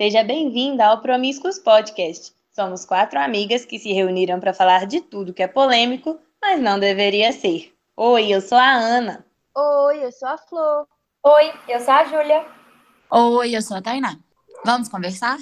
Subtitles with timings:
[0.00, 2.32] Seja bem-vinda ao Promíscuos Podcast.
[2.52, 6.78] Somos quatro amigas que se reuniram para falar de tudo que é polêmico, mas não
[6.78, 7.74] deveria ser.
[7.96, 9.26] Oi, eu sou a Ana.
[9.56, 10.86] Oi, eu sou a Flor.
[11.24, 12.46] Oi, eu sou a Júlia.
[13.10, 14.16] Oi, eu sou a Tainá.
[14.64, 15.36] Vamos conversar?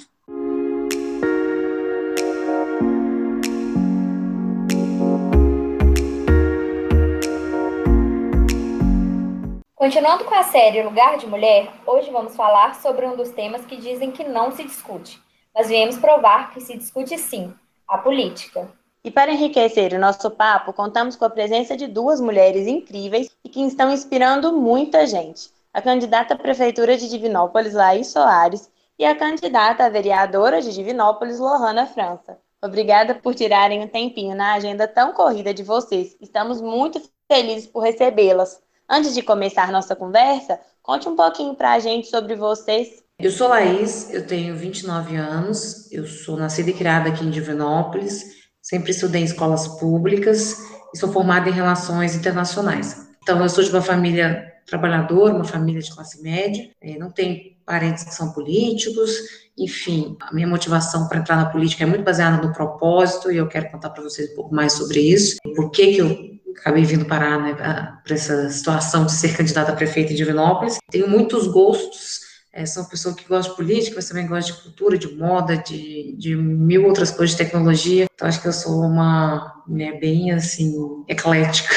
[9.77, 13.77] Continuando com a série Lugar de Mulher, hoje vamos falar sobre um dos temas que
[13.77, 15.21] dizem que não se discute,
[15.53, 17.53] mas viemos provar que se discute sim,
[17.87, 18.67] a política.
[19.03, 23.49] E para enriquecer o nosso papo, contamos com a presença de duas mulheres incríveis e
[23.49, 25.51] que estão inspirando muita gente.
[25.71, 31.37] A candidata à Prefeitura de Divinópolis, Laís Soares, e a candidata à vereadora de Divinópolis,
[31.37, 32.39] Lohana França.
[32.63, 36.17] Obrigada por tirarem um tempinho na agenda tão corrida de vocês.
[36.19, 36.99] Estamos muito
[37.31, 38.65] felizes por recebê-las.
[38.89, 43.03] Antes de começar nossa conversa, conte um pouquinho para a gente sobre vocês.
[43.19, 48.23] Eu sou Laís, eu tenho 29 anos, eu sou nascida e criada aqui em Divinópolis,
[48.61, 50.57] sempre estudei em escolas públicas
[50.93, 53.09] e sou formada em relações internacionais.
[53.21, 57.57] Então, eu sou de uma família trabalhadora, uma família de classe média, eh, não tenho
[57.65, 59.19] parentes que são políticos,
[59.57, 63.49] enfim, a minha motivação para entrar na política é muito baseada no propósito e eu
[63.49, 67.05] quero contar para vocês um pouco mais sobre isso, por que que eu acabei vindo
[67.05, 70.77] parar né, para essa situação de ser candidata a prefeita de Divinópolis.
[70.91, 74.61] Tenho muitos gostos, é, sou uma pessoa que gosta de política, mas também gosta de
[74.61, 78.07] cultura, de moda, de, de mil outras coisas de tecnologia.
[78.13, 80.73] Então, acho que eu sou uma mulher bem, assim,
[81.07, 81.73] eclética.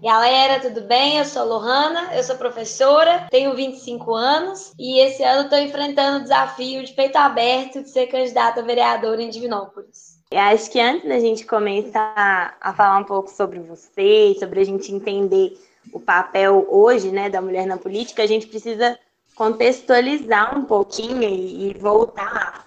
[0.00, 1.18] Galera, tudo bem?
[1.18, 6.22] Eu sou Lohana, eu sou professora, tenho 25 anos e esse ano estou enfrentando o
[6.22, 10.07] desafio de peito aberto de ser candidata a vereadora em Divinópolis.
[10.30, 14.64] Eu acho que antes da gente começar a falar um pouco sobre você, sobre a
[14.64, 15.58] gente entender
[15.90, 18.98] o papel hoje né, da mulher na política, a gente precisa
[19.34, 22.66] contextualizar um pouquinho e, voltar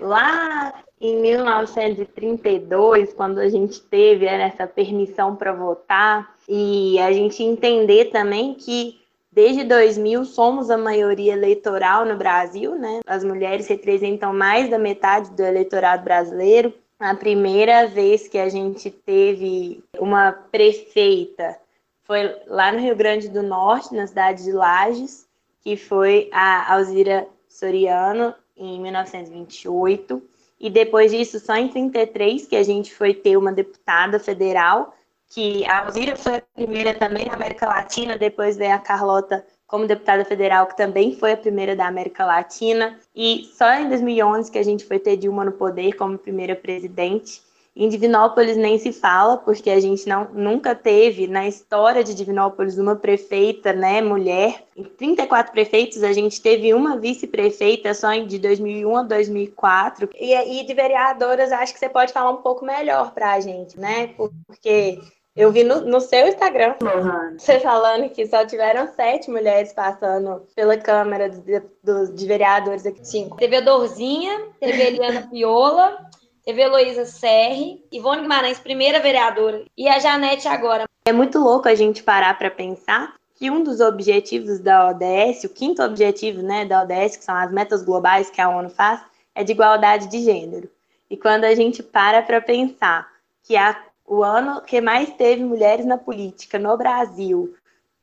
[0.00, 7.42] lá em 1932, quando a gente teve né, essa permissão para votar, e a gente
[7.42, 8.98] entender também que
[9.30, 13.00] desde 2000 somos a maioria eleitoral no Brasil, né?
[13.06, 18.90] As mulheres representam mais da metade do eleitorado brasileiro a primeira vez que a gente
[18.90, 21.58] teve uma prefeita
[22.04, 25.26] foi lá no Rio Grande do Norte, na cidade de Lages,
[25.60, 30.22] que foi a Alzira Soriano, em 1928.
[30.60, 34.94] E depois disso, só em 33 que a gente foi ter uma deputada federal,
[35.28, 39.86] que a Alzira foi a primeira também na América Latina, depois veio a Carlota como
[39.86, 44.58] deputada federal, que também foi a primeira da América Latina, e só em 2011 que
[44.58, 47.40] a gente foi ter Dilma no poder como primeira presidente.
[47.74, 52.76] Em Divinópolis nem se fala, porque a gente não, nunca teve na história de Divinópolis
[52.76, 54.62] uma prefeita, né, mulher.
[54.76, 60.10] Em 34 prefeitos, a gente teve uma vice-prefeita só de 2001 a 2004.
[60.20, 63.80] E, e de vereadoras, acho que você pode falar um pouco melhor para a gente,
[63.80, 65.00] né, porque
[65.34, 67.38] eu vi no, no seu Instagram uhum.
[67.38, 73.06] você falando que só tiveram sete mulheres passando pela Câmara de, de, de Vereadores aqui.
[73.06, 73.36] Cinco.
[73.38, 76.06] Teve a Dorzinha, teve a Eliana Piola,
[76.44, 80.84] teve a Heloísa Serri, Ivone Guimarães, primeira vereadora, e a Janete agora.
[81.04, 85.48] É muito louco a gente parar para pensar que um dos objetivos da ODS, o
[85.48, 89.00] quinto objetivo né, da ODS, que são as metas globais que a ONU faz,
[89.34, 90.68] é de igualdade de gênero.
[91.10, 93.08] E quando a gente para para pensar
[93.42, 93.76] que a
[94.06, 97.54] o ano que mais teve mulheres na política no Brasil,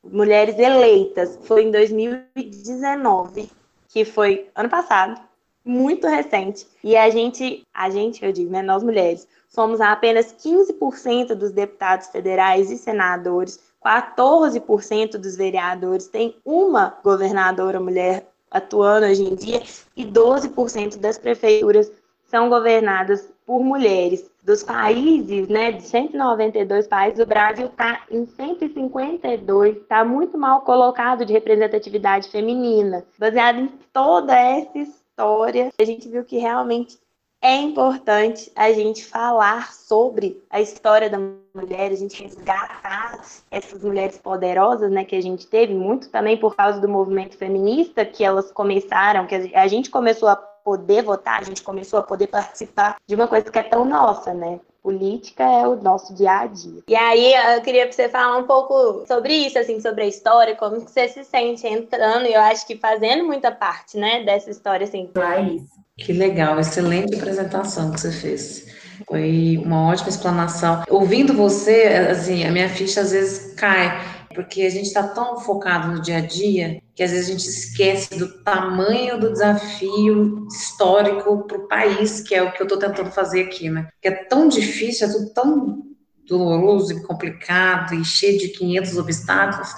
[0.02, 3.50] mulheres eleitas, foi em 2019,
[3.88, 5.20] que foi ano passado,
[5.64, 6.66] muito recente.
[6.82, 12.08] E a gente, a gente, eu digo, né, nós mulheres, somos apenas 15% dos deputados
[12.08, 19.62] federais e senadores, 14% dos vereadores, tem uma governadora mulher atuando hoje em dia
[19.96, 21.90] e 12% das prefeituras
[22.24, 29.78] são governadas por mulheres dos países, né, de 192 países, o Brasil está em 152,
[29.78, 33.04] está muito mal colocado de representatividade feminina.
[33.18, 36.96] Baseado em toda essa história, a gente viu que realmente
[37.42, 43.20] é importante a gente falar sobre a história da mulher, a gente resgatar
[43.50, 48.04] essas mulheres poderosas, né, que a gente teve muito também por causa do movimento feminista
[48.04, 52.26] que elas começaram, que a gente começou a poder votar, a gente começou a poder
[52.26, 54.60] participar de uma coisa que é tão nossa, né?
[54.82, 56.82] Política é o nosso dia a dia.
[56.88, 60.56] E aí eu queria que você falar um pouco sobre isso, assim, sobre a história,
[60.56, 64.50] como que você se sente entrando, e eu acho que fazendo muita parte, né, dessa
[64.50, 65.10] história, assim.
[65.14, 65.62] Laís.
[65.98, 68.66] Que legal, excelente apresentação que você fez.
[69.06, 70.82] Foi uma ótima explanação.
[70.88, 75.92] Ouvindo você, assim, a minha ficha às vezes cai porque a gente está tão focado
[75.92, 81.46] no dia a dia que às vezes a gente esquece do tamanho do desafio histórico
[81.46, 83.88] para o país, que é o que eu estou tentando fazer aqui, né?
[84.00, 85.82] Que é tão difícil, é tudo tão
[86.26, 89.68] doloroso e complicado e cheio de 500 obstáculos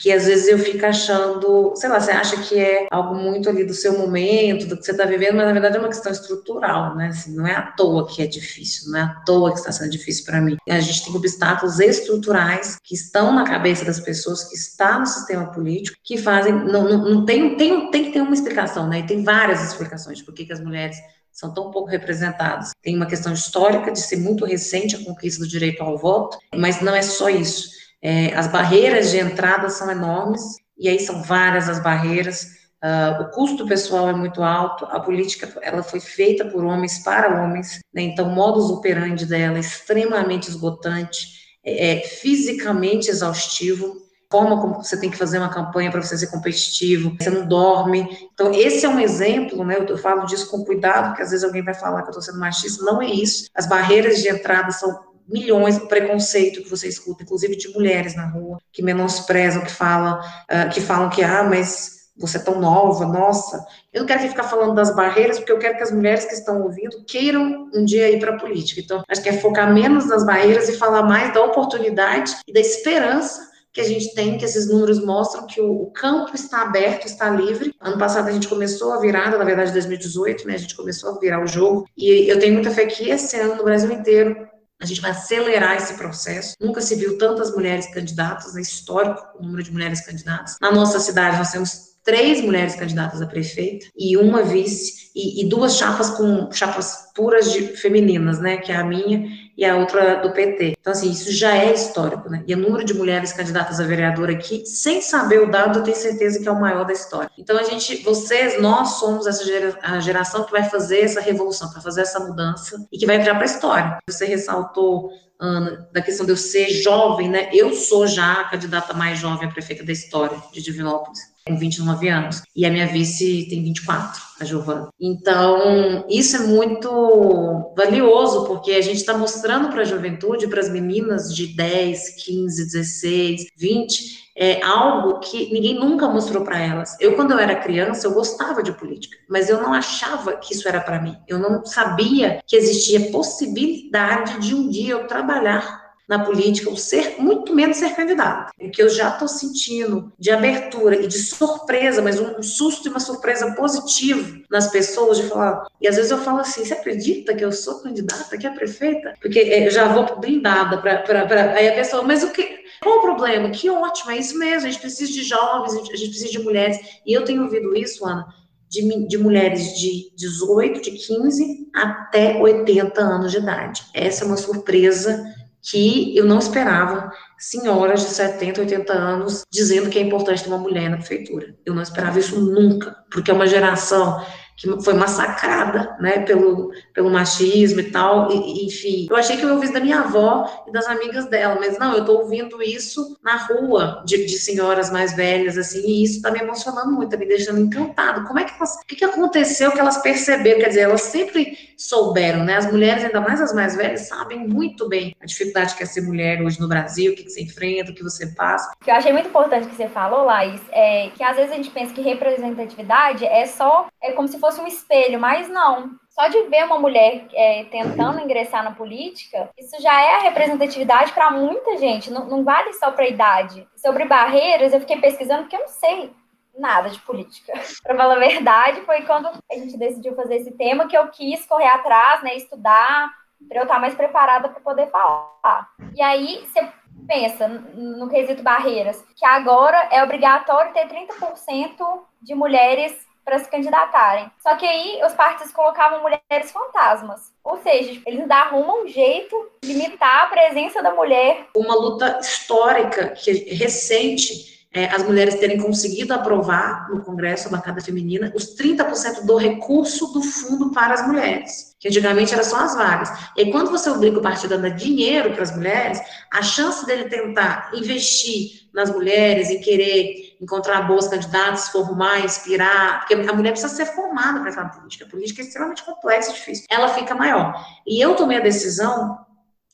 [0.00, 3.64] que às vezes eu fico achando, sei lá, você acha que é algo muito ali
[3.64, 6.96] do seu momento, do que você está vivendo, mas na verdade é uma questão estrutural,
[6.96, 7.08] né?
[7.08, 9.90] Assim, não é à toa que é difícil, não é à toa que está sendo
[9.90, 10.56] difícil para mim.
[10.68, 15.52] A gente tem obstáculos estruturais que estão na cabeça das pessoas, que está no sistema
[15.52, 19.00] político, que fazem, não, não, não tem, tem, tem que ter uma explicação, né?
[19.00, 20.96] E tem várias explicações de por que, que as mulheres
[21.30, 22.70] são tão pouco representadas.
[22.82, 26.80] Tem uma questão histórica de ser muito recente a conquista do direito ao voto, mas
[26.80, 30.42] não é só isso é, as barreiras de entrada são enormes,
[30.78, 32.58] e aí são várias as barreiras.
[32.82, 37.42] Uh, o custo pessoal é muito alto, a política ela foi feita por homens para
[37.42, 38.00] homens, né?
[38.00, 41.28] então o modus operandi dela é extremamente esgotante,
[41.62, 43.96] é, é fisicamente exaustivo,
[44.30, 48.08] forma como você tem que fazer uma campanha para você ser competitivo, você não dorme.
[48.32, 49.76] Então, esse é um exemplo, né?
[49.76, 52.22] Eu, eu falo disso com cuidado, porque às vezes alguém vai falar que eu estou
[52.22, 53.48] sendo machista, não é isso.
[53.54, 58.26] As barreiras de entrada são milhões de preconceito que você escuta, inclusive de mulheres na
[58.26, 63.06] rua, que menosprezam, que falam, uh, que falam que, ah, mas você é tão nova,
[63.06, 63.64] nossa.
[63.92, 66.62] Eu não quero ficar falando das barreiras, porque eu quero que as mulheres que estão
[66.62, 68.80] ouvindo queiram um dia ir para a política.
[68.80, 72.60] Então, acho que é focar menos nas barreiras e falar mais da oportunidade e da
[72.60, 77.06] esperança que a gente tem, que esses números mostram que o, o, campo está aberto,
[77.06, 77.72] está livre.
[77.80, 81.18] Ano passado a gente começou a virada, na verdade 2018, né, a gente começou a
[81.18, 84.36] virar o jogo, e eu tenho muita fé que esse ano no Brasil inteiro
[84.80, 86.54] a gente vai acelerar esse processo.
[86.60, 90.56] Nunca se viu tantas mulheres candidatas, é histórico o número de mulheres candidatas.
[90.60, 95.48] Na nossa cidade, nós temos três mulheres candidatas a prefeita e uma vice e, e,
[95.48, 99.28] duas chapas com chapas puras de femininas, né, que é a minha
[99.60, 100.74] e a outra do PT.
[100.80, 102.42] Então assim, isso já é histórico, né?
[102.46, 105.96] E o número de mulheres candidatas a vereadora aqui, sem saber o dado, eu tenho
[105.96, 107.30] certeza que é o maior da história.
[107.36, 111.70] Então a gente, vocês, nós somos essa gera, a geração que vai fazer essa revolução,
[111.70, 113.98] para fazer essa mudança e que vai entrar para a história.
[114.08, 117.50] Você ressaltou Ana, da questão de eu ser jovem, né?
[117.52, 122.08] Eu sou já a candidata mais jovem a prefeita da história de Divinópolis com 29
[122.08, 122.42] anos.
[122.54, 124.88] E a minha vice tem 24, a Giovana.
[124.98, 130.70] Então, isso é muito valioso, porque a gente está mostrando para a juventude, para as
[130.70, 136.96] meninas de 10, 15, 16, 20, é algo que ninguém nunca mostrou para elas.
[136.98, 140.66] Eu, quando eu era criança, eu gostava de política, mas eu não achava que isso
[140.66, 141.16] era para mim.
[141.28, 145.79] Eu não sabia que existia possibilidade de um dia eu trabalhar
[146.10, 148.52] na política, ou ser, muito menos ser candidato.
[148.60, 152.90] O que eu já estou sentindo de abertura e de surpresa, mas um susto e
[152.90, 155.68] uma surpresa positiva nas pessoas, de falar.
[155.80, 159.14] E às vezes eu falo assim: você acredita que eu sou candidata, que é prefeita?
[159.22, 161.54] Porque é, eu já vou blindada para.
[161.54, 162.58] Aí a pessoa, mas o que.
[162.82, 163.50] Qual o problema?
[163.50, 164.66] Que ótimo, é isso mesmo.
[164.66, 166.76] A gente precisa de jovens, a gente precisa de mulheres.
[167.06, 168.26] E eu tenho ouvido isso, Ana,
[168.68, 173.84] de, de, mulheres de 18, de 15 até 80 anos de idade.
[173.94, 175.22] Essa é uma surpresa
[175.62, 180.58] que eu não esperava senhoras de 70, 80 anos dizendo que é importante ter uma
[180.58, 181.54] mulher na prefeitura.
[181.64, 184.24] Eu não esperava isso nunca, porque é uma geração
[184.60, 189.06] que foi massacrada, né, pelo, pelo machismo e tal, e, enfim.
[189.08, 192.04] Eu achei que eu ouvi da minha avó e das amigas dela, mas não, eu
[192.04, 196.40] tô ouvindo isso na rua, de, de senhoras mais velhas, assim, e isso tá me
[196.40, 198.26] emocionando muito, tá me deixando encantado.
[198.26, 200.60] Como é que elas, o que, que aconteceu que elas perceberam?
[200.60, 204.86] Quer dizer, elas sempre souberam, né, as mulheres, ainda mais as mais velhas, sabem muito
[204.86, 207.92] bem a dificuldade que é ser mulher hoje no Brasil, o que, que você enfrenta,
[207.92, 208.70] o que você passa.
[208.78, 211.54] O que eu achei muito importante que você falou, Laís, é que às vezes a
[211.54, 215.90] gente pensa que representatividade é só, é como se fosse fosse um espelho, mas não.
[216.08, 221.12] Só de ver uma mulher é, tentando ingressar na política, isso já é a representatividade
[221.12, 223.66] para muita gente, não, não vale só para a idade.
[223.76, 226.12] Sobre barreiras, eu fiquei pesquisando porque eu não sei
[226.58, 227.52] nada de política.
[227.82, 231.46] Para falar a verdade, foi quando a gente decidiu fazer esse tema que eu quis
[231.46, 233.08] correr atrás, né, estudar,
[233.48, 235.70] para eu estar mais preparada para poder falar.
[235.94, 236.68] E aí você
[237.06, 244.30] pensa no quesito barreiras, que agora é obrigatório ter 30% de mulheres para se candidatarem.
[244.42, 247.32] Só que aí os partidos colocavam mulheres fantasmas.
[247.44, 251.46] Ou seja, eles arrumam um jeito de limitar a presença da mulher.
[251.54, 253.14] Uma luta histórica,
[253.58, 259.36] recente, é, as mulheres terem conseguido aprovar no Congresso a bancada feminina os 30% do
[259.36, 263.10] recurso do fundo para as mulheres, que antigamente era só as vagas.
[263.36, 266.00] E quando você obriga o partido a dar dinheiro para as mulheres,
[266.32, 273.14] a chance dele tentar investir nas mulheres, em querer encontrar boas candidatas, formar, inspirar, porque
[273.14, 275.04] a mulher precisa ser formada para na política.
[275.04, 276.66] A política é extremamente complexa e difícil.
[276.70, 277.54] Ela fica maior.
[277.84, 279.18] E eu tomei a decisão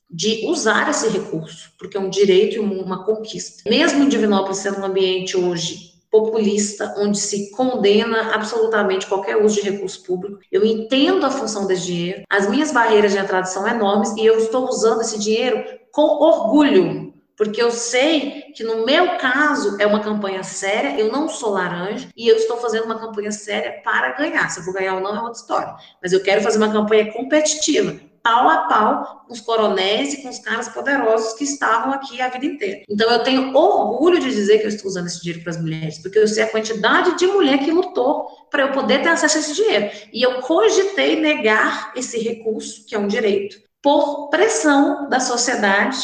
[0.09, 3.69] de usar esse recurso, porque é um direito e uma conquista.
[3.69, 10.03] Mesmo Divinópolis sendo um ambiente hoje populista, onde se condena absolutamente qualquer uso de recurso
[10.05, 10.39] público.
[10.51, 14.39] Eu entendo a função desse dinheiro, as minhas barreiras de entrada são enormes e eu
[14.39, 20.01] estou usando esse dinheiro com orgulho, porque eu sei que no meu caso é uma
[20.01, 24.49] campanha séria, eu não sou laranja e eu estou fazendo uma campanha séria para ganhar.
[24.49, 27.13] Se eu vou ganhar ou não é outra história, mas eu quero fazer uma campanha
[27.13, 32.21] competitiva pau a pau com os coronéis e com os caras poderosos que estavam aqui
[32.21, 32.83] a vida inteira.
[32.89, 35.99] Então eu tenho orgulho de dizer que eu estou usando esse dinheiro para as mulheres,
[35.99, 39.41] porque eu sei a quantidade de mulher que lutou para eu poder ter acesso a
[39.41, 39.91] esse dinheiro.
[40.13, 45.97] E eu cogitei negar esse recurso, que é um direito, por pressão da sociedade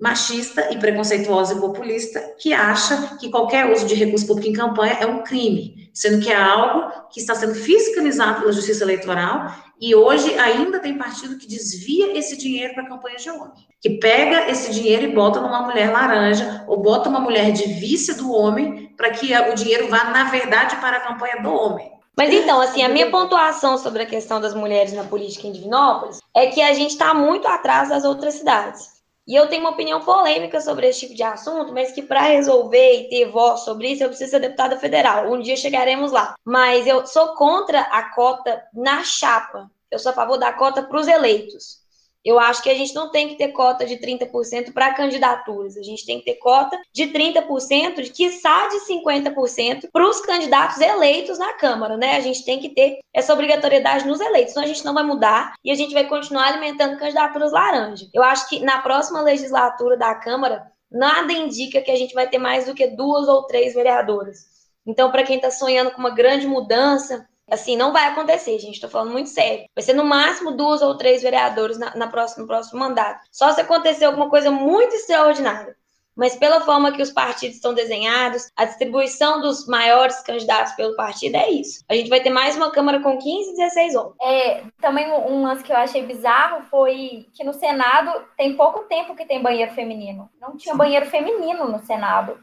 [0.00, 4.98] machista e preconceituosa e populista que acha que qualquer uso de recurso público em campanha
[5.00, 9.94] é um crime, sendo que é algo que está sendo fiscalizado pela Justiça Eleitoral e
[9.94, 14.72] hoje ainda tem partido que desvia esse dinheiro para campanhas de homem, que pega esse
[14.72, 19.10] dinheiro e bota numa mulher laranja ou bota uma mulher de vice do homem para
[19.10, 21.90] que o dinheiro vá na verdade para a campanha do homem.
[22.16, 26.18] Mas então, assim, a minha pontuação sobre a questão das mulheres na política em Divinópolis
[26.36, 28.91] é que a gente está muito atrás das outras cidades.
[29.26, 33.02] E eu tenho uma opinião polêmica sobre esse tipo de assunto, mas que para resolver
[33.02, 35.30] e ter voz sobre isso, eu preciso ser deputada federal.
[35.30, 36.34] Um dia chegaremos lá.
[36.44, 39.70] Mas eu sou contra a cota na chapa.
[39.90, 41.81] Eu sou a favor da cota para os eleitos.
[42.24, 45.76] Eu acho que a gente não tem que ter cota de 30% para candidaturas.
[45.76, 50.80] A gente tem que ter cota de 30%, de quiçá de 50% para os candidatos
[50.80, 52.16] eleitos na Câmara, né?
[52.16, 54.52] A gente tem que ter essa obrigatoriedade nos eleitos.
[54.52, 58.06] Senão a gente não vai mudar e a gente vai continuar alimentando candidaturas laranja.
[58.14, 62.38] Eu acho que na próxima legislatura da Câmara, nada indica que a gente vai ter
[62.38, 64.52] mais do que duas ou três vereadoras.
[64.86, 68.74] Então, para quem está sonhando com uma grande mudança, Assim, não vai acontecer, gente.
[68.74, 69.66] Estou falando muito sério.
[69.76, 73.20] Vai ser no máximo duas ou três vereadores na, na próxima, no próximo mandato.
[73.30, 75.76] Só se acontecer alguma coisa muito extraordinária.
[76.16, 81.36] Mas pela forma que os partidos estão desenhados, a distribuição dos maiores candidatos pelo partido
[81.36, 81.82] é isso.
[81.88, 84.16] A gente vai ter mais uma Câmara com 15, 16 homens.
[84.20, 89.14] É, também um lance que eu achei bizarro foi que no Senado tem pouco tempo
[89.14, 90.28] que tem banheiro feminino.
[90.40, 92.38] Não tinha banheiro feminino no Senado.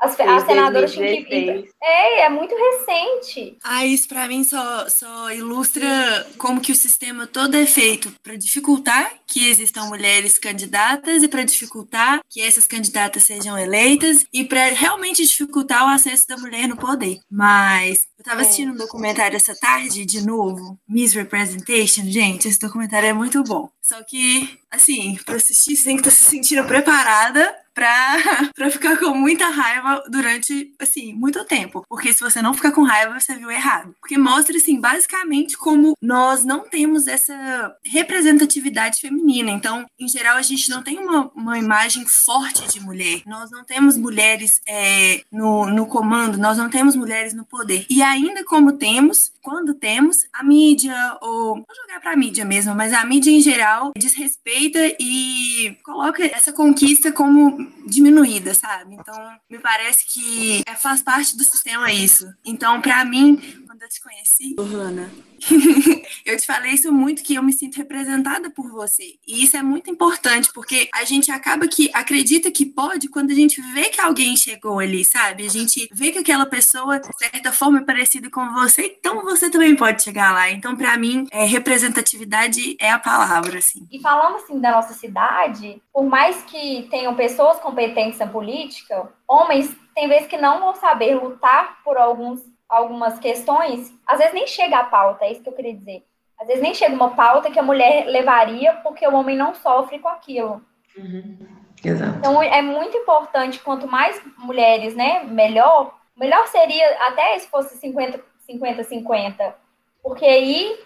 [0.00, 1.68] As, as senadoras tinham que.
[1.82, 3.56] É, é muito recente.
[3.62, 8.36] Ah, isso para mim só, só ilustra como que o sistema todo é feito para
[8.36, 14.66] dificultar que existam mulheres candidatas e para dificultar que essas candidatas sejam eleitas e para
[14.68, 17.20] realmente dificultar o acesso da mulher no poder.
[17.30, 18.44] Mas eu estava é.
[18.44, 22.04] assistindo um documentário essa tarde, de novo, Misrepresentation.
[22.04, 23.68] Gente, esse documentário é muito bom.
[23.80, 28.16] Só que, assim, para assistir, você tem que estar tá se sentindo preparada pra,
[28.54, 31.84] pra ficar com muita raiva durante, assim, muito tempo.
[31.88, 33.94] Porque se você não ficar com raiva, você viu errado.
[34.00, 39.50] Porque mostra, assim, basicamente como nós não temos essa representatividade feminina.
[39.50, 43.22] Então, em geral, a gente não tem uma, uma imagem forte de mulher.
[43.26, 47.86] Nós não temos mulheres é, no, no comando, nós não temos mulheres no poder.
[47.90, 52.92] E ainda como temos, quando temos, a mídia, ou vou jogar pra mídia mesmo, mas
[52.92, 58.94] a mídia em geral desrespeita e coloca essa conquista como diminuída, sabe?
[58.94, 59.14] Então,
[59.50, 62.32] me parece que faz parte do sistema isso.
[62.44, 65.10] Então, para mim, quando eu te conheci, Johanna,
[66.24, 69.14] eu te falei isso muito que eu me sinto representada por você.
[69.26, 73.34] E isso é muito importante, porque a gente acaba que acredita que pode quando a
[73.34, 75.46] gente vê que alguém chegou ali, sabe?
[75.46, 79.50] A gente vê que aquela pessoa, de certa forma, é parecida com você, então você
[79.50, 80.50] também pode chegar lá.
[80.50, 83.86] Então, para mim, é, representatividade é a palavra, assim.
[83.90, 89.74] E falando assim da nossa cidade, por mais que tenham pessoas competentes na política, homens
[89.94, 94.78] tem vezes que não vão saber lutar por alguns algumas questões, às vezes nem chega
[94.78, 96.04] a pauta, é isso que eu queria dizer.
[96.40, 99.98] Às vezes nem chega uma pauta que a mulher levaria porque o homem não sofre
[99.98, 100.62] com aquilo.
[100.96, 101.38] Uhum.
[101.82, 102.18] Exato.
[102.18, 105.98] Então é muito importante, quanto mais mulheres, né, melhor.
[106.16, 109.56] Melhor seria até se fosse 50, 50, 50.
[110.02, 110.78] Porque aí,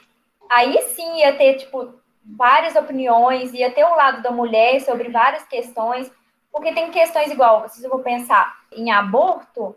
[0.50, 1.94] aí sim ia ter, tipo,
[2.24, 6.10] várias opiniões, ia ter o lado da mulher sobre várias questões.
[6.50, 9.76] Porque tem questões igual, se eu vou pensar em aborto,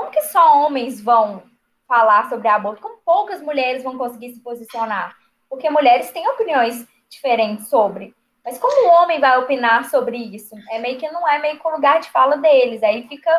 [0.00, 1.42] como que só homens vão
[1.86, 2.80] falar sobre aborto?
[2.80, 5.14] Como poucas mulheres vão conseguir se posicionar?
[5.46, 8.14] Porque mulheres têm opiniões diferentes sobre.
[8.42, 10.56] Mas como o homem vai opinar sobre isso?
[10.70, 12.82] É meio que não é meio que o lugar de fala deles.
[12.82, 13.30] Aí fica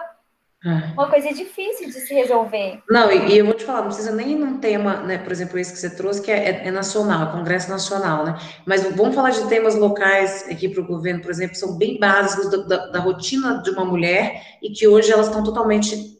[0.63, 0.93] É.
[0.93, 2.83] Uma coisa difícil de se resolver.
[2.87, 5.57] Não, e, e, eu vou te falar, não precisa nem num tema, né, por exemplo,
[5.57, 8.37] esse que você trouxe, que é, é, é nacional, é Congresso Nacional, né?
[8.63, 11.99] Mas vamos falar de temas locais aqui para o governo, por exemplo, que são bem
[11.99, 16.19] básicos da, da, da, rotina de uma mulher e que hoje elas estão totalmente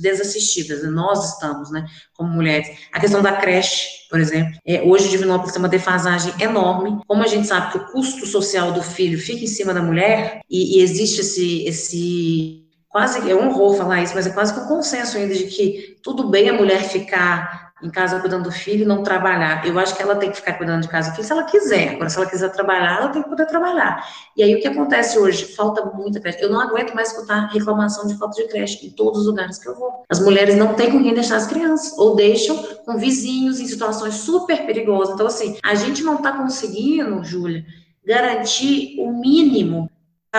[0.00, 0.84] desassistidas.
[0.84, 0.90] Né?
[0.90, 2.68] Nós estamos, né, como mulheres.
[2.92, 4.54] A questão da creche, por exemplo.
[4.64, 7.00] É, hoje, Divinópolis tem uma defasagem enorme.
[7.08, 10.42] Como a gente sabe que o custo social do filho fica em cima da mulher
[10.48, 12.63] e, e existe esse, esse
[12.94, 15.98] quase, é um horror falar isso, mas é quase que um consenso ainda de que
[16.00, 19.66] tudo bem a mulher ficar em casa cuidando do filho e não trabalhar.
[19.66, 21.94] Eu acho que ela tem que ficar cuidando de casa do filho se ela quiser.
[21.94, 24.08] Agora, se ela quiser trabalhar, ela tem que poder trabalhar.
[24.36, 25.44] E aí, o que acontece hoje?
[25.56, 26.40] Falta muita creche.
[26.40, 29.68] Eu não aguento mais escutar reclamação de falta de creche em todos os lugares que
[29.68, 30.04] eu vou.
[30.08, 34.14] As mulheres não têm com quem deixar as crianças, ou deixam com vizinhos em situações
[34.14, 35.14] super perigosas.
[35.14, 37.66] Então, assim, a gente não está conseguindo, Júlia,
[38.06, 39.90] garantir o mínimo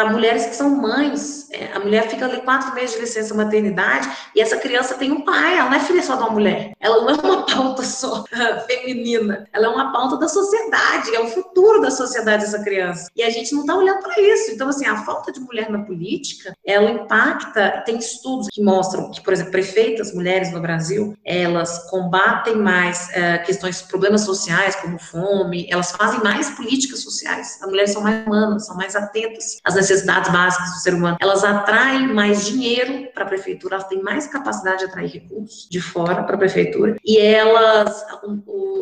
[0.01, 1.47] a mulheres que são mães.
[1.51, 5.21] É, a mulher fica ali quatro meses de licença maternidade e essa criança tem um
[5.21, 6.73] pai, ela não é filha só de uma mulher.
[6.79, 8.25] Ela não é uma pauta só
[8.67, 13.09] feminina, ela é uma pauta da sociedade, é o futuro da sociedade essa criança.
[13.15, 14.51] E a gente não está olhando para isso.
[14.51, 19.21] Então, assim, a falta de mulher na política, ela impacta, tem estudos que mostram que,
[19.21, 25.67] por exemplo, prefeitas mulheres no Brasil, elas combatem mais é, questões, problemas sociais, como fome,
[25.69, 27.59] elas fazem mais políticas sociais.
[27.61, 31.43] As mulheres são mais humanas, são mais atentas às necessidades básicas do ser humano, elas
[31.43, 36.23] atraem mais dinheiro para a prefeitura, elas têm mais capacidade de atrair recursos de fora
[36.23, 38.21] para a prefeitura, e elas, a,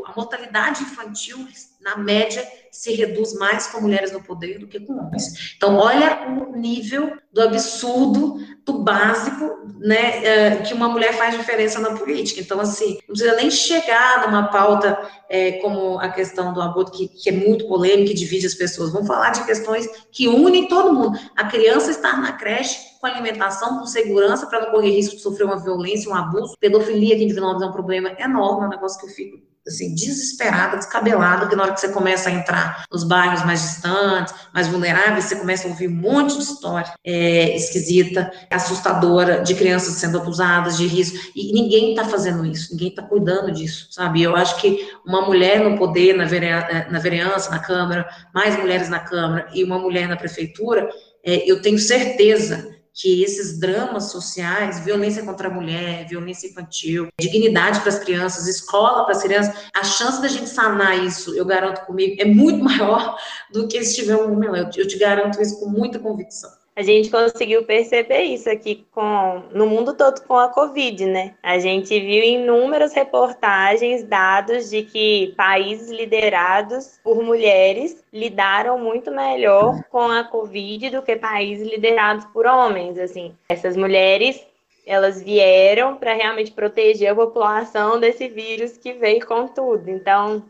[0.05, 1.48] a mortalidade infantil
[1.83, 5.53] na média, se reduz mais com mulheres no poder do que com homens.
[5.55, 11.79] Então, olha o nível do absurdo, do básico, né, é, que uma mulher faz diferença
[11.79, 12.41] na política.
[12.41, 14.97] Então, assim, não precisa nem chegar numa pauta
[15.29, 18.91] é, como a questão do aborto, que, que, é muito polêmica e divide as pessoas.
[18.91, 21.19] Vamos falar de questões que unem todo mundo.
[21.35, 25.43] A criança estar na creche com alimentação, com segurança, para não correr risco de sofrer
[25.43, 26.55] uma violência, um abuso.
[26.59, 30.77] Pedofilia em Divinópolis é um problema enorme, é um negócio que eu fico assim, desesperada,
[30.77, 35.25] descabelada, que na hora que você começa a entrar nos bairros mais distantes, mais vulneráveis,
[35.25, 40.77] você começa a ouvir um monte de história é, esquisita, assustadora, de crianças sendo abusadas,
[40.77, 44.22] de risco, e ninguém está fazendo isso, ninguém está cuidando disso, sabe?
[44.22, 48.89] Eu acho que uma mulher no poder, na, vereança, na vereança, na Câmara, mais mulheres
[48.89, 50.89] na Câmara e uma mulher na Prefeitura,
[51.25, 57.79] é, eu tenho certeza que esses dramas sociais, violência contra a mulher, violência infantil, dignidade
[57.79, 61.85] para as crianças, escola para as crianças, a chance da gente sanar isso, eu garanto
[61.85, 63.17] comigo, é muito maior
[63.51, 64.69] do que se tiver um melhor.
[64.75, 66.62] Eu te garanto isso com muita convicção.
[66.75, 71.36] A gente conseguiu perceber isso aqui com, no mundo todo com a Covid, né?
[71.43, 79.83] A gente viu inúmeras reportagens, dados de que países liderados por mulheres lidaram muito melhor
[79.91, 82.97] com a Covid do que países liderados por homens.
[82.97, 84.43] Assim, essas mulheres
[84.86, 89.89] elas vieram para realmente proteger a população desse vírus que veio com tudo.
[89.89, 90.43] Então,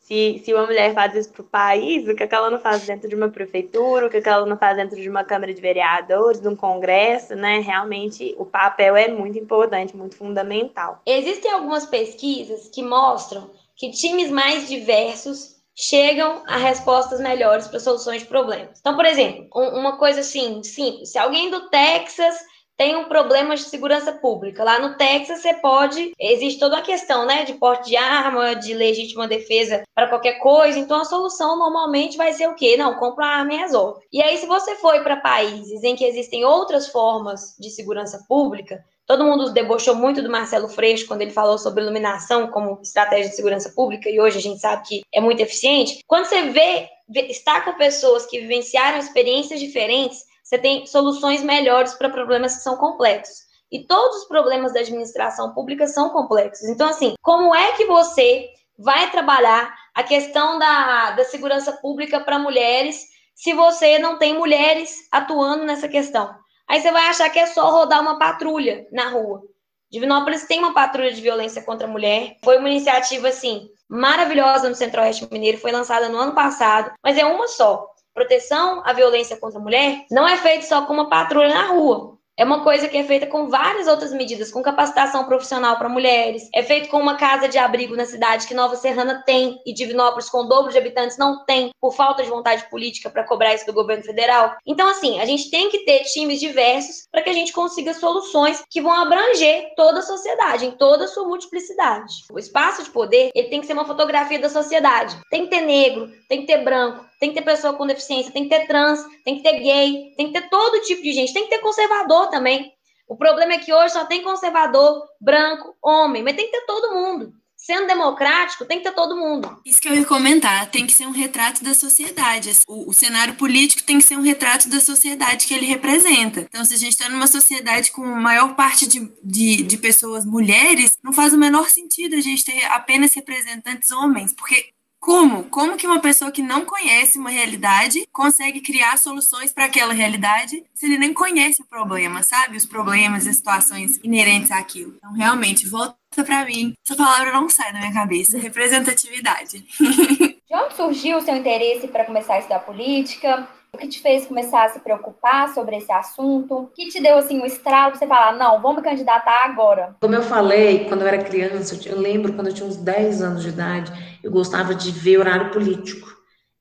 [0.00, 2.58] se, se uma mulher faz isso para o país, o que, é que ela não
[2.58, 5.22] faz dentro de uma prefeitura, o que, é que ela não faz dentro de uma
[5.22, 7.60] Câmara de Vereadores, de um Congresso, né?
[7.60, 11.00] Realmente o papel é muito importante, muito fundamental.
[11.06, 18.22] Existem algumas pesquisas que mostram que times mais diversos chegam a respostas melhores para soluções
[18.22, 18.78] de problemas.
[18.80, 22.38] Então, por exemplo, uma coisa assim, simples, se alguém do Texas
[22.80, 24.64] tem um problema de segurança pública.
[24.64, 26.12] Lá no Texas, você pode.
[26.18, 27.44] Existe toda uma questão, né?
[27.44, 30.78] De porte de arma, de legítima defesa para qualquer coisa.
[30.78, 32.78] Então, a solução normalmente vai ser o quê?
[32.78, 34.00] Não, compra uma arma e resolve.
[34.10, 38.82] E aí, se você for para países em que existem outras formas de segurança pública,
[39.06, 43.34] Todo mundo debochou muito do Marcelo Freixo quando ele falou sobre iluminação como estratégia de
[43.34, 45.98] segurança pública, e hoje a gente sabe que é muito eficiente.
[46.06, 46.88] Quando você vê
[47.28, 52.76] está com pessoas que vivenciaram experiências diferentes, você tem soluções melhores para problemas que são
[52.76, 53.48] complexos.
[53.70, 56.68] E todos os problemas da administração pública são complexos.
[56.68, 62.36] Então, assim, como é que você vai trabalhar a questão da, da segurança pública para
[62.36, 63.00] mulheres
[63.32, 66.34] se você não tem mulheres atuando nessa questão?
[66.66, 69.42] Aí você vai achar que é só rodar uma patrulha na rua.
[69.88, 72.38] Divinópolis tem uma patrulha de violência contra a mulher.
[72.42, 75.58] Foi uma iniciativa, assim, maravilhosa no Centro-Oeste Mineiro.
[75.58, 77.86] Foi lançada no ano passado, mas é uma só
[78.20, 82.19] proteção à violência contra a mulher não é feito só com uma patrulha na rua.
[82.36, 86.48] É uma coisa que é feita com várias outras medidas, com capacitação profissional para mulheres,
[86.54, 90.30] é feito com uma casa de abrigo na cidade que Nova Serrana tem e Divinópolis,
[90.30, 93.72] com dobro de habitantes, não tem, por falta de vontade política para cobrar isso do
[93.72, 94.56] governo federal.
[94.66, 98.62] Então, assim, a gente tem que ter times diversos para que a gente consiga soluções
[98.70, 102.14] que vão abranger toda a sociedade, em toda a sua multiplicidade.
[102.32, 105.16] O espaço de poder, ele tem que ser uma fotografia da sociedade.
[105.30, 108.44] Tem que ter negro, tem que ter branco, tem que ter pessoa com deficiência, tem
[108.44, 111.44] que ter trans, tem que ter gay, tem que ter todo tipo de gente, tem
[111.44, 112.72] que ter conservador também.
[113.08, 116.94] O problema é que hoje só tem conservador, branco, homem, mas tem que ter todo
[116.94, 119.60] mundo sendo democrático, tem que ter todo mundo.
[119.64, 122.50] Isso que eu ia comentar, tem que ser um retrato da sociedade.
[122.66, 126.40] O, o, cenário político tem que ser um retrato da sociedade que ele representa.
[126.40, 130.96] Então, se a gente está numa sociedade com maior parte de, de, de pessoas mulheres,
[131.02, 135.44] não faz o menor sentido a gente ter apenas representantes homens, porque como?
[135.44, 140.62] Como que uma pessoa que não conhece uma realidade consegue criar soluções para aquela realidade
[140.74, 142.56] se ele nem conhece o problema, sabe?
[142.56, 144.94] Os problemas e situações inerentes àquilo.
[144.98, 146.74] Então, realmente, volta para mim.
[146.84, 148.38] Essa palavra não sai da minha cabeça.
[148.38, 149.64] Representatividade.
[149.80, 153.48] De onde surgiu o seu interesse para começar a estudar política?
[153.72, 156.54] O que te fez começar a se preocupar sobre esse assunto?
[156.54, 159.96] O que te deu assim um estralo para você falar, não, vou me candidatar agora?
[160.00, 163.42] Como eu falei, quando eu era criança, eu lembro quando eu tinha uns 10 anos
[163.42, 166.08] de idade, eu gostava de ver horário político.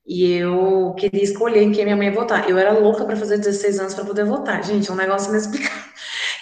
[0.05, 2.49] E eu queria escolher em quem minha mãe ia votar.
[2.49, 4.63] Eu era louca para fazer 16 anos para poder votar.
[4.63, 5.88] Gente, é um negócio inexplicável.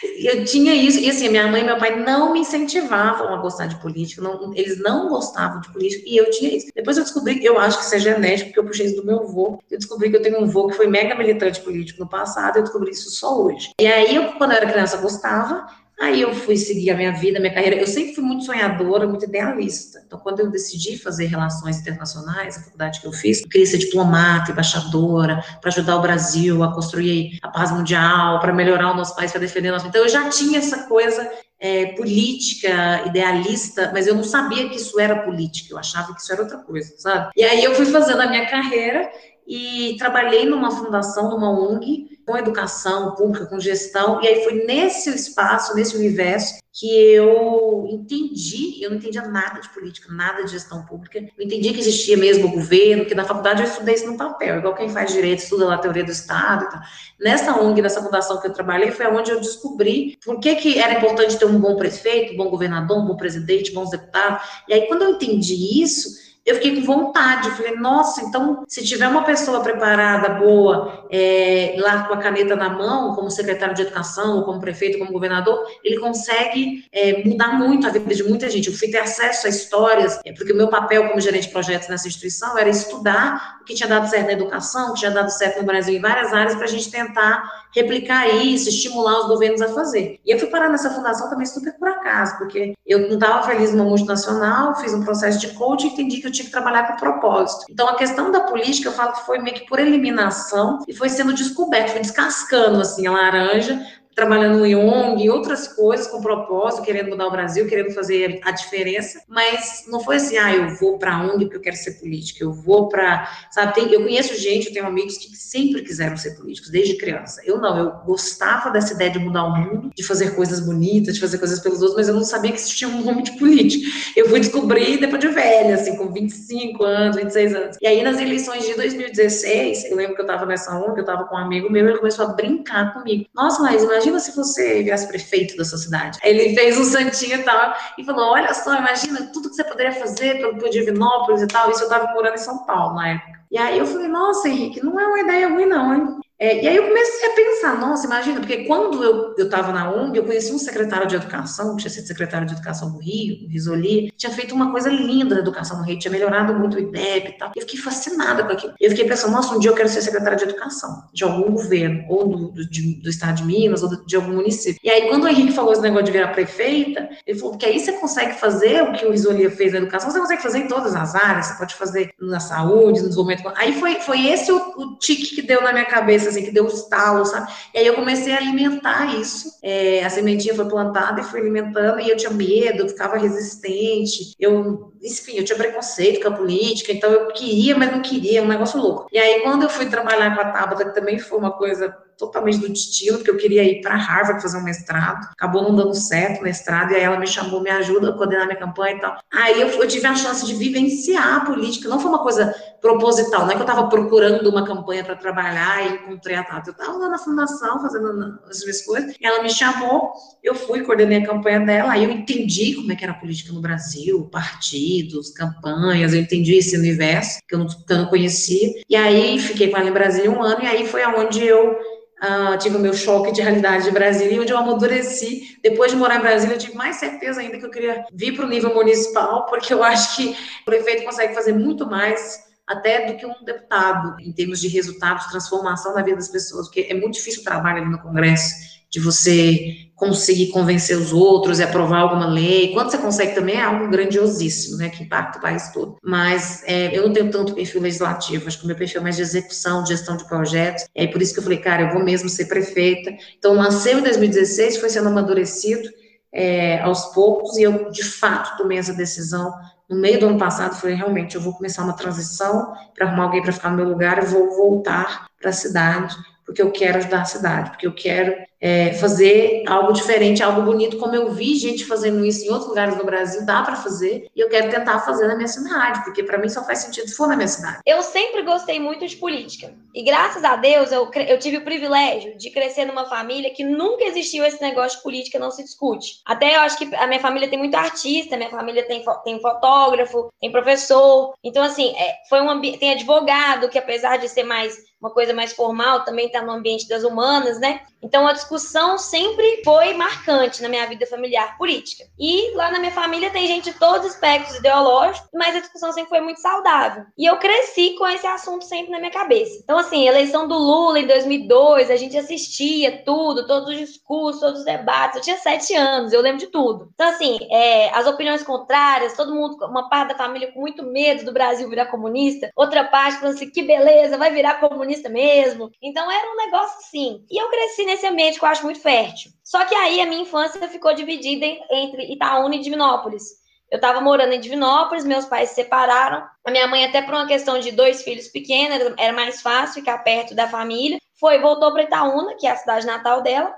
[0.03, 3.67] Eu tinha isso, e assim, minha mãe e meu pai não me incentivavam a gostar
[3.67, 6.67] de política, não, eles não gostavam de política, e eu tinha isso.
[6.75, 9.21] Depois eu descobri, eu acho que isso é genético, porque eu puxei isso do meu
[9.21, 9.59] avô.
[9.69, 12.63] Eu descobri que eu tenho um avô que foi mega militante político no passado, eu
[12.63, 13.71] descobri isso só hoje.
[13.79, 15.67] E aí, eu, quando eu era criança, gostava,
[15.99, 17.75] Aí eu fui seguir a minha vida, minha carreira.
[17.75, 20.03] Eu sempre fui muito sonhadora, muito idealista.
[20.05, 23.79] Então, quando eu decidi fazer relações internacionais, a faculdade que eu fiz, eu queria ser
[23.79, 29.15] diplomata, embaixadora, para ajudar o Brasil a construir a paz mundial, para melhorar o nosso
[29.15, 29.87] país, para defender o nosso.
[29.87, 31.27] Então, eu já tinha essa coisa
[31.59, 35.73] é, política, idealista, mas eu não sabia que isso era política.
[35.73, 37.31] Eu achava que isso era outra coisa, sabe?
[37.35, 39.09] E aí eu fui fazendo a minha carreira
[39.47, 45.09] e trabalhei numa fundação, numa ONG, com educação pública, com gestão, e aí foi nesse
[45.09, 50.85] espaço, nesse universo, que eu entendi, eu não entendia nada de política, nada de gestão
[50.85, 54.17] pública, eu entendi que existia mesmo o governo, que na faculdade eu estudei isso no
[54.17, 56.81] papel, igual quem faz direito estuda lá a teoria do Estado e tal.
[57.17, 60.95] Nessa ONG, nessa fundação que eu trabalhei, foi onde eu descobri por que, que era
[60.95, 64.85] importante ter um bom prefeito, um bom governador, um bom presidente, bons deputados, e aí
[64.87, 67.51] quando eu entendi isso, eu fiquei com vontade.
[67.51, 72.69] Falei, nossa, então, se tiver uma pessoa preparada, boa, é, lá com a caneta na
[72.69, 77.85] mão, como secretário de educação, ou como prefeito, como governador, ele consegue é, mudar muito
[77.85, 78.69] a vida de muita gente.
[78.69, 81.89] Eu fui ter acesso a histórias, é, porque o meu papel como gerente de projetos
[81.89, 85.29] nessa instituição era estudar o que tinha dado certo na educação, o que tinha dado
[85.29, 89.61] certo no Brasil em várias áreas, para a gente tentar replicar isso, estimular os governos
[89.61, 90.19] a fazer.
[90.25, 93.73] E eu fui parar nessa fundação também super por acaso, porque eu não estava feliz
[93.73, 96.95] numa multinacional, fiz um processo de coaching e entendi que eu tinha que trabalhar com
[96.97, 97.65] propósito.
[97.69, 101.09] Então, a questão da política, eu falo que foi meio que por eliminação e foi
[101.09, 103.85] sendo descoberto, foi descascando, assim, a laranja,
[104.17, 108.49] trabalhando em ONG, em outras coisas com propósito, querendo mudar o Brasil, querendo fazer a
[108.49, 112.43] diferença, mas não foi assim, ah, eu vou para ONG porque eu quero ser política,
[112.43, 116.31] eu vou para, sabe, tem, eu conheço gente, eu tenho amigos que sempre quiseram ser
[116.31, 117.43] políticos, desde criança.
[117.45, 121.21] Eu não, eu gostava dessa ideia de mudar o mundo, de fazer coisas bonitas, de
[121.21, 123.87] fazer coisas pelos outros, mas eu não sabia que existia um nome de política.
[124.15, 127.77] Eu fui descobrir depois de velha, assim, com 25 anos, 26 anos.
[127.79, 131.25] E aí, nas eleições de 2016, eu lembro que eu estava nessa ONG, eu estava
[131.25, 133.27] com um amigo meu, ele começou a brincar comigo.
[133.35, 136.19] Nossa, mas imagina imagina se você virasse prefeito da sua cidade.
[136.23, 139.93] Ele fez um santinho e tal, e falou, olha só, imagina tudo que você poderia
[139.93, 143.37] fazer pelo, pelo Divinópolis e tal, isso eu estava morando em São Paulo na época.
[143.51, 146.19] E aí eu falei, nossa, Henrique, não é uma ideia ruim não, hein?
[146.39, 150.17] É, e aí eu comecei a pensar, nossa, imagina, porque quando eu estava na ONG,
[150.17, 154.13] eu conheci um secretário de educação, que tinha sido secretário de educação do Rio, Risoli,
[154.15, 157.37] tinha feito uma coisa linda na educação no Rio, tinha melhorado muito o IDEP e
[157.39, 157.51] tal.
[157.55, 158.73] Eu fiquei fascinada com aquilo.
[158.79, 162.05] Eu fiquei pensando, nossa, um dia eu quero ser secretária de educação, de algum governo,
[162.07, 164.79] ou do, do, de, do estado de Minas, ou de algum município.
[164.83, 167.79] E aí, quando o Henrique falou esse negócio de virar prefeita, ele falou que aí
[167.79, 170.95] você consegue fazer o que o Risoli fez na educação, você consegue fazer em todas
[170.95, 173.51] as áreas, você pode fazer na saúde, no desenvolvimento.
[173.55, 176.67] Aí foi, foi esse o, o tique que deu na minha cabeça assim, que deu
[176.67, 177.51] estalo, sabe?
[177.73, 179.57] E aí eu comecei a alimentar isso.
[179.61, 184.33] É, a sementinha foi plantada e fui alimentando, e eu tinha medo, eu ficava resistente,
[184.39, 188.47] eu, enfim, eu tinha preconceito com a política, então eu queria, mas não queria, um
[188.47, 189.07] negócio louco.
[189.11, 192.57] E aí, quando eu fui trabalhar com a Tabata, que também foi uma coisa totalmente
[192.57, 196.39] do destino, porque eu queria ir para Harvard fazer um mestrado, acabou não dando certo
[196.39, 199.17] o mestrado, e aí ela me chamou, me ajuda a coordenar minha campanha e tal.
[199.31, 203.41] Aí eu, eu tive a chance de vivenciar a política, não foi uma coisa proposital,
[203.41, 206.71] não é que eu estava procurando uma campanha para trabalhar e encontrei a Tata, eu
[206.71, 210.11] estava lá na fundação fazendo as minhas coisas, ela me chamou,
[210.43, 213.53] eu fui, coordenei a campanha dela, aí eu entendi como é que era a política
[213.53, 218.73] no Brasil, partidos, campanhas, eu entendi esse universo que eu não, que eu não conhecia,
[218.87, 221.77] e aí fiquei com ela em Brasília um ano, e aí foi aonde eu
[222.17, 225.55] Uh, tive o meu choque de realidade de Brasília, onde eu amadureci.
[225.61, 228.43] Depois de morar em Brasília, eu tive mais certeza ainda que eu queria vir para
[228.43, 233.17] o nível municipal, porque eu acho que o prefeito consegue fazer muito mais até do
[233.17, 237.13] que um deputado, em termos de resultados, transformação na vida das pessoas, porque é muito
[237.13, 242.27] difícil o trabalho ali no Congresso, de você conseguir convencer os outros e aprovar alguma
[242.27, 242.71] lei.
[242.71, 245.97] Quando você consegue também é algo grandiosíssimo, né, que impacta o país todo.
[246.03, 249.15] Mas é, eu não tenho tanto perfil legislativo, acho que o meu perfil é mais
[249.15, 250.85] de execução, de gestão de projetos.
[250.93, 253.11] É por isso que eu falei, cara, eu vou mesmo ser prefeita.
[253.37, 255.89] Então, nasceu em 2016, foi sendo amadurecido
[256.31, 259.51] é, aos poucos, e eu, de fato, tomei essa decisão
[259.89, 263.41] no meio do ano passado, falei, realmente, eu vou começar uma transição para arrumar alguém
[263.41, 267.21] para ficar no meu lugar, eu vou voltar para a cidade, porque eu quero ajudar
[267.21, 271.85] a cidade, porque eu quero é, fazer algo diferente, algo bonito, como eu vi gente
[271.85, 275.27] fazendo isso em outros lugares do Brasil, dá para fazer, e eu quero tentar fazer
[275.27, 277.79] na minha cidade, porque para mim só faz sentido se for na minha cidade.
[277.85, 282.37] Eu sempre gostei muito de política, e graças a Deus eu, eu tive o privilégio
[282.37, 286.21] de crescer numa família que nunca existiu esse negócio de política, não se discute.
[286.25, 290.31] Até eu acho que a minha família tem muito artista, minha família tem, tem fotógrafo,
[290.41, 295.11] tem professor, então assim, é, foi um tem advogado, que apesar de ser mais uma
[295.11, 297.81] coisa mais formal, também está no ambiente das humanas, né?
[298.01, 302.05] Então a discussão sempre foi marcante na minha vida familiar política.
[302.17, 305.91] E lá na minha família tem gente de todos os espectros ideológicos, mas a discussão
[305.91, 307.05] sempre foi muito saudável.
[307.17, 309.59] E eu cresci com esse assunto sempre na minha cabeça.
[309.63, 314.59] Então assim, eleição do Lula em 2002, a gente assistia tudo, todos os discursos, todos
[314.59, 315.17] os debates.
[315.17, 316.89] Eu tinha sete anos, eu lembro de tudo.
[316.93, 321.25] Então assim, é, as opiniões contrárias, todo mundo, uma parte da família com muito medo
[321.25, 325.71] do Brasil virar comunista, outra parte falando assim, que beleza, vai virar comunista mesmo.
[325.81, 327.25] Então era um negócio assim.
[327.29, 329.31] E eu cresci nesse ambiente que eu acho muito fértil.
[329.43, 333.23] Só que aí a minha infância ficou dividida entre Itaúna e Divinópolis.
[333.69, 336.25] Eu estava morando em Divinópolis, meus pais se separaram.
[336.45, 339.97] A minha mãe, até por uma questão de dois filhos pequenos, era mais fácil ficar
[339.99, 340.99] perto da família.
[341.19, 343.53] Foi, voltou para Itaúna, que é a cidade natal dela.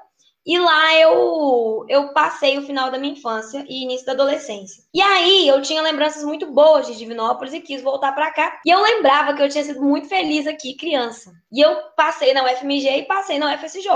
[0.46, 4.84] E lá eu, eu passei o final da minha infância e início da adolescência.
[4.94, 8.60] E aí eu tinha lembranças muito boas de Divinópolis e quis voltar para cá.
[8.66, 11.32] E eu lembrava que eu tinha sido muito feliz aqui, criança.
[11.52, 13.90] E eu passei na UFMG e passei na UFSJ.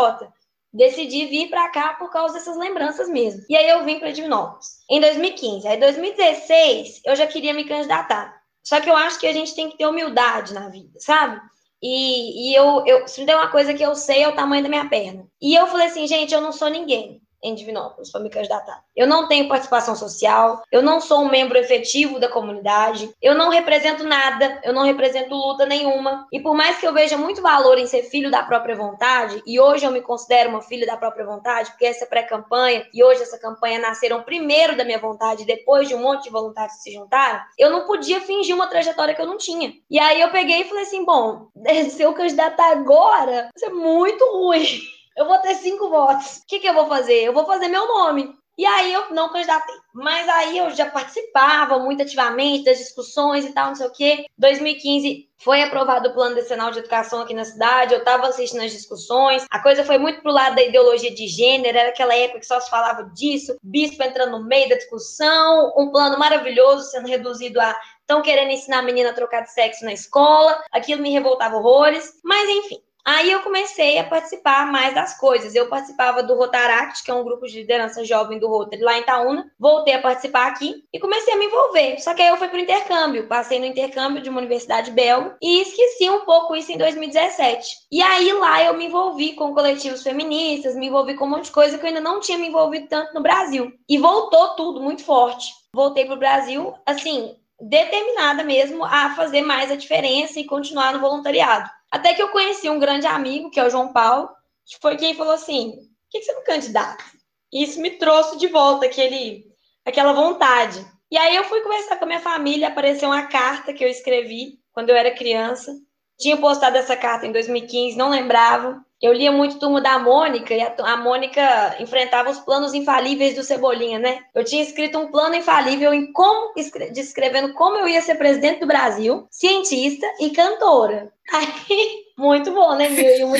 [0.73, 3.43] Decidi vir para cá por causa dessas lembranças mesmo.
[3.47, 5.67] E aí eu vim para Divinópolis em 2015.
[5.67, 8.43] Aí 2016 eu já queria me candidatar.
[8.63, 11.39] Só que eu acho que a gente tem que ter humildade na vida, sabe?
[11.84, 14.63] E, e eu, eu, se me der uma coisa que eu sei, é o tamanho
[14.63, 15.28] da minha perna.
[15.41, 18.84] E eu falei assim, gente, eu não sou ninguém em Divinópolis para me candidatar.
[18.95, 23.49] Eu não tenho participação social, eu não sou um membro efetivo da comunidade, eu não
[23.49, 26.27] represento nada, eu não represento luta nenhuma.
[26.32, 29.60] E por mais que eu veja muito valor em ser filho da própria vontade, e
[29.60, 33.39] hoje eu me considero uma filha da própria vontade, porque essa pré-campanha e hoje essa
[33.39, 37.69] campanha nasceram primeiro da minha vontade, depois de um monte de voluntários se juntaram, eu
[37.69, 39.73] não podia fingir uma trajetória que eu não tinha.
[39.89, 41.47] E aí eu peguei e falei assim: bom,
[41.89, 44.82] se eu candidatar agora, vai ser muito ruim
[45.15, 46.38] eu vou ter cinco votos.
[46.38, 47.23] O que, que eu vou fazer?
[47.23, 48.36] Eu vou fazer meu nome.
[48.56, 49.76] E aí eu não candidatei.
[49.93, 54.26] Mas aí eu já participava muito ativamente das discussões e tal, não sei o quê.
[54.38, 58.71] 2015 foi aprovado o plano decenal de educação aqui na cidade, eu estava assistindo as
[58.71, 59.45] discussões.
[59.49, 62.60] A coisa foi muito pro lado da ideologia de gênero, era aquela época que só
[62.60, 67.76] se falava disso, bispo entrando no meio da discussão, um plano maravilhoso sendo reduzido a
[68.02, 70.62] estão querendo ensinar a menina a trocar de sexo na escola.
[70.71, 72.82] Aquilo me revoltava horrores, mas enfim.
[73.05, 75.53] Aí eu comecei a participar mais das coisas.
[75.53, 79.01] Eu participava do Rotaract, que é um grupo de liderança jovem do Rotary lá em
[79.01, 79.51] Itaúna.
[79.59, 81.99] Voltei a participar aqui e comecei a me envolver.
[81.99, 83.27] Só que aí eu fui para o intercâmbio.
[83.27, 87.67] Passei no intercâmbio de uma universidade belga e esqueci um pouco isso em 2017.
[87.91, 91.51] E aí lá eu me envolvi com coletivos feministas, me envolvi com um monte de
[91.51, 93.71] coisa que eu ainda não tinha me envolvido tanto no Brasil.
[93.89, 95.51] E voltou tudo muito forte.
[95.73, 100.99] Voltei para o Brasil, assim, determinada mesmo a fazer mais a diferença e continuar no
[100.99, 101.69] voluntariado.
[101.93, 104.27] Até que eu conheci um grande amigo, que é o João Paulo,
[104.65, 107.03] que foi quem falou assim: por que você não candidata?
[107.51, 109.45] E isso me trouxe de volta aquele,
[109.86, 110.84] aquela vontade.
[111.12, 114.60] E aí eu fui conversar com a minha família, apareceu uma carta que eu escrevi
[114.71, 115.71] quando eu era criança.
[116.17, 118.84] Tinha postado essa carta em 2015, não lembrava.
[119.03, 123.43] Eu lia muito Turma da Mônica e a, a Mônica enfrentava os planos infalíveis do
[123.43, 124.21] Cebolinha, né?
[124.33, 126.53] Eu tinha escrito um plano infalível em como
[126.93, 131.11] descrevendo como eu ia ser presidente do Brasil, cientista e cantora.
[131.33, 132.87] Aí, muito bom, né?
[132.87, 133.37] Mil e uma.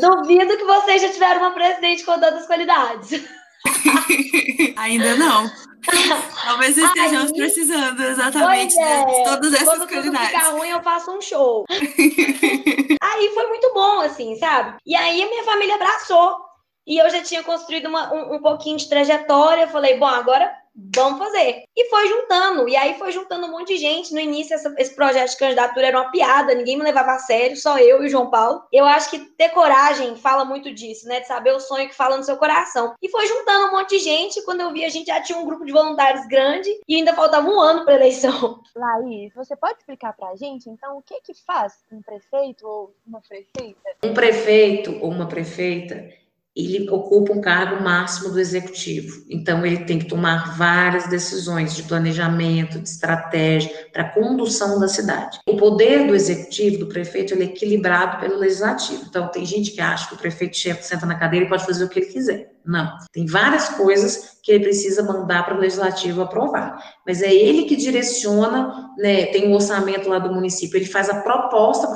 [0.00, 3.24] Duvido que vocês já tiveram uma presidente com todas as qualidades.
[4.78, 5.48] Ainda não.
[6.44, 10.30] Talvez estejamos Aí, precisando exatamente é, de todas essas quando qualidades.
[10.30, 11.64] Quando ficar ruim, eu faço um show.
[11.70, 14.76] aí foi muito bom, assim, sabe?
[14.84, 16.38] E aí a minha família abraçou.
[16.86, 19.62] E eu já tinha construído uma, um, um pouquinho de trajetória.
[19.62, 21.64] Eu falei, bom, agora vamos fazer.
[21.76, 24.12] E foi juntando, e aí foi juntando um monte de gente.
[24.12, 27.56] No início, essa, esse projeto de candidatura era uma piada, ninguém me levava a sério,
[27.56, 28.62] só eu e o João Paulo.
[28.72, 31.20] Eu acho que ter coragem fala muito disso, né?
[31.20, 32.94] De saber o sonho que fala no seu coração.
[33.02, 34.42] E foi juntando um monte de gente.
[34.44, 37.48] Quando eu vi, a gente já tinha um grupo de voluntários grande e ainda faltava
[37.48, 38.60] um ano para eleição.
[38.74, 42.94] Laís, você pode explicar para a gente, então, o que que faz um prefeito ou
[43.06, 43.80] uma prefeita?
[44.02, 46.19] Um prefeito ou uma prefeita
[46.64, 49.24] ele ocupa um cargo máximo do executivo.
[49.28, 55.38] Então, ele tem que tomar várias decisões de planejamento, de estratégia, para condução da cidade.
[55.46, 59.04] O poder do executivo, do prefeito, ele é equilibrado pelo legislativo.
[59.08, 61.84] Então, tem gente que acha que o prefeito chefe senta na cadeira e pode fazer
[61.84, 62.52] o que ele quiser.
[62.64, 62.96] Não.
[63.12, 66.78] Tem várias coisas que ele precisa mandar para o legislativo aprovar.
[67.06, 71.20] Mas é ele que direciona, né, tem um orçamento lá do município, ele faz a
[71.20, 71.88] proposta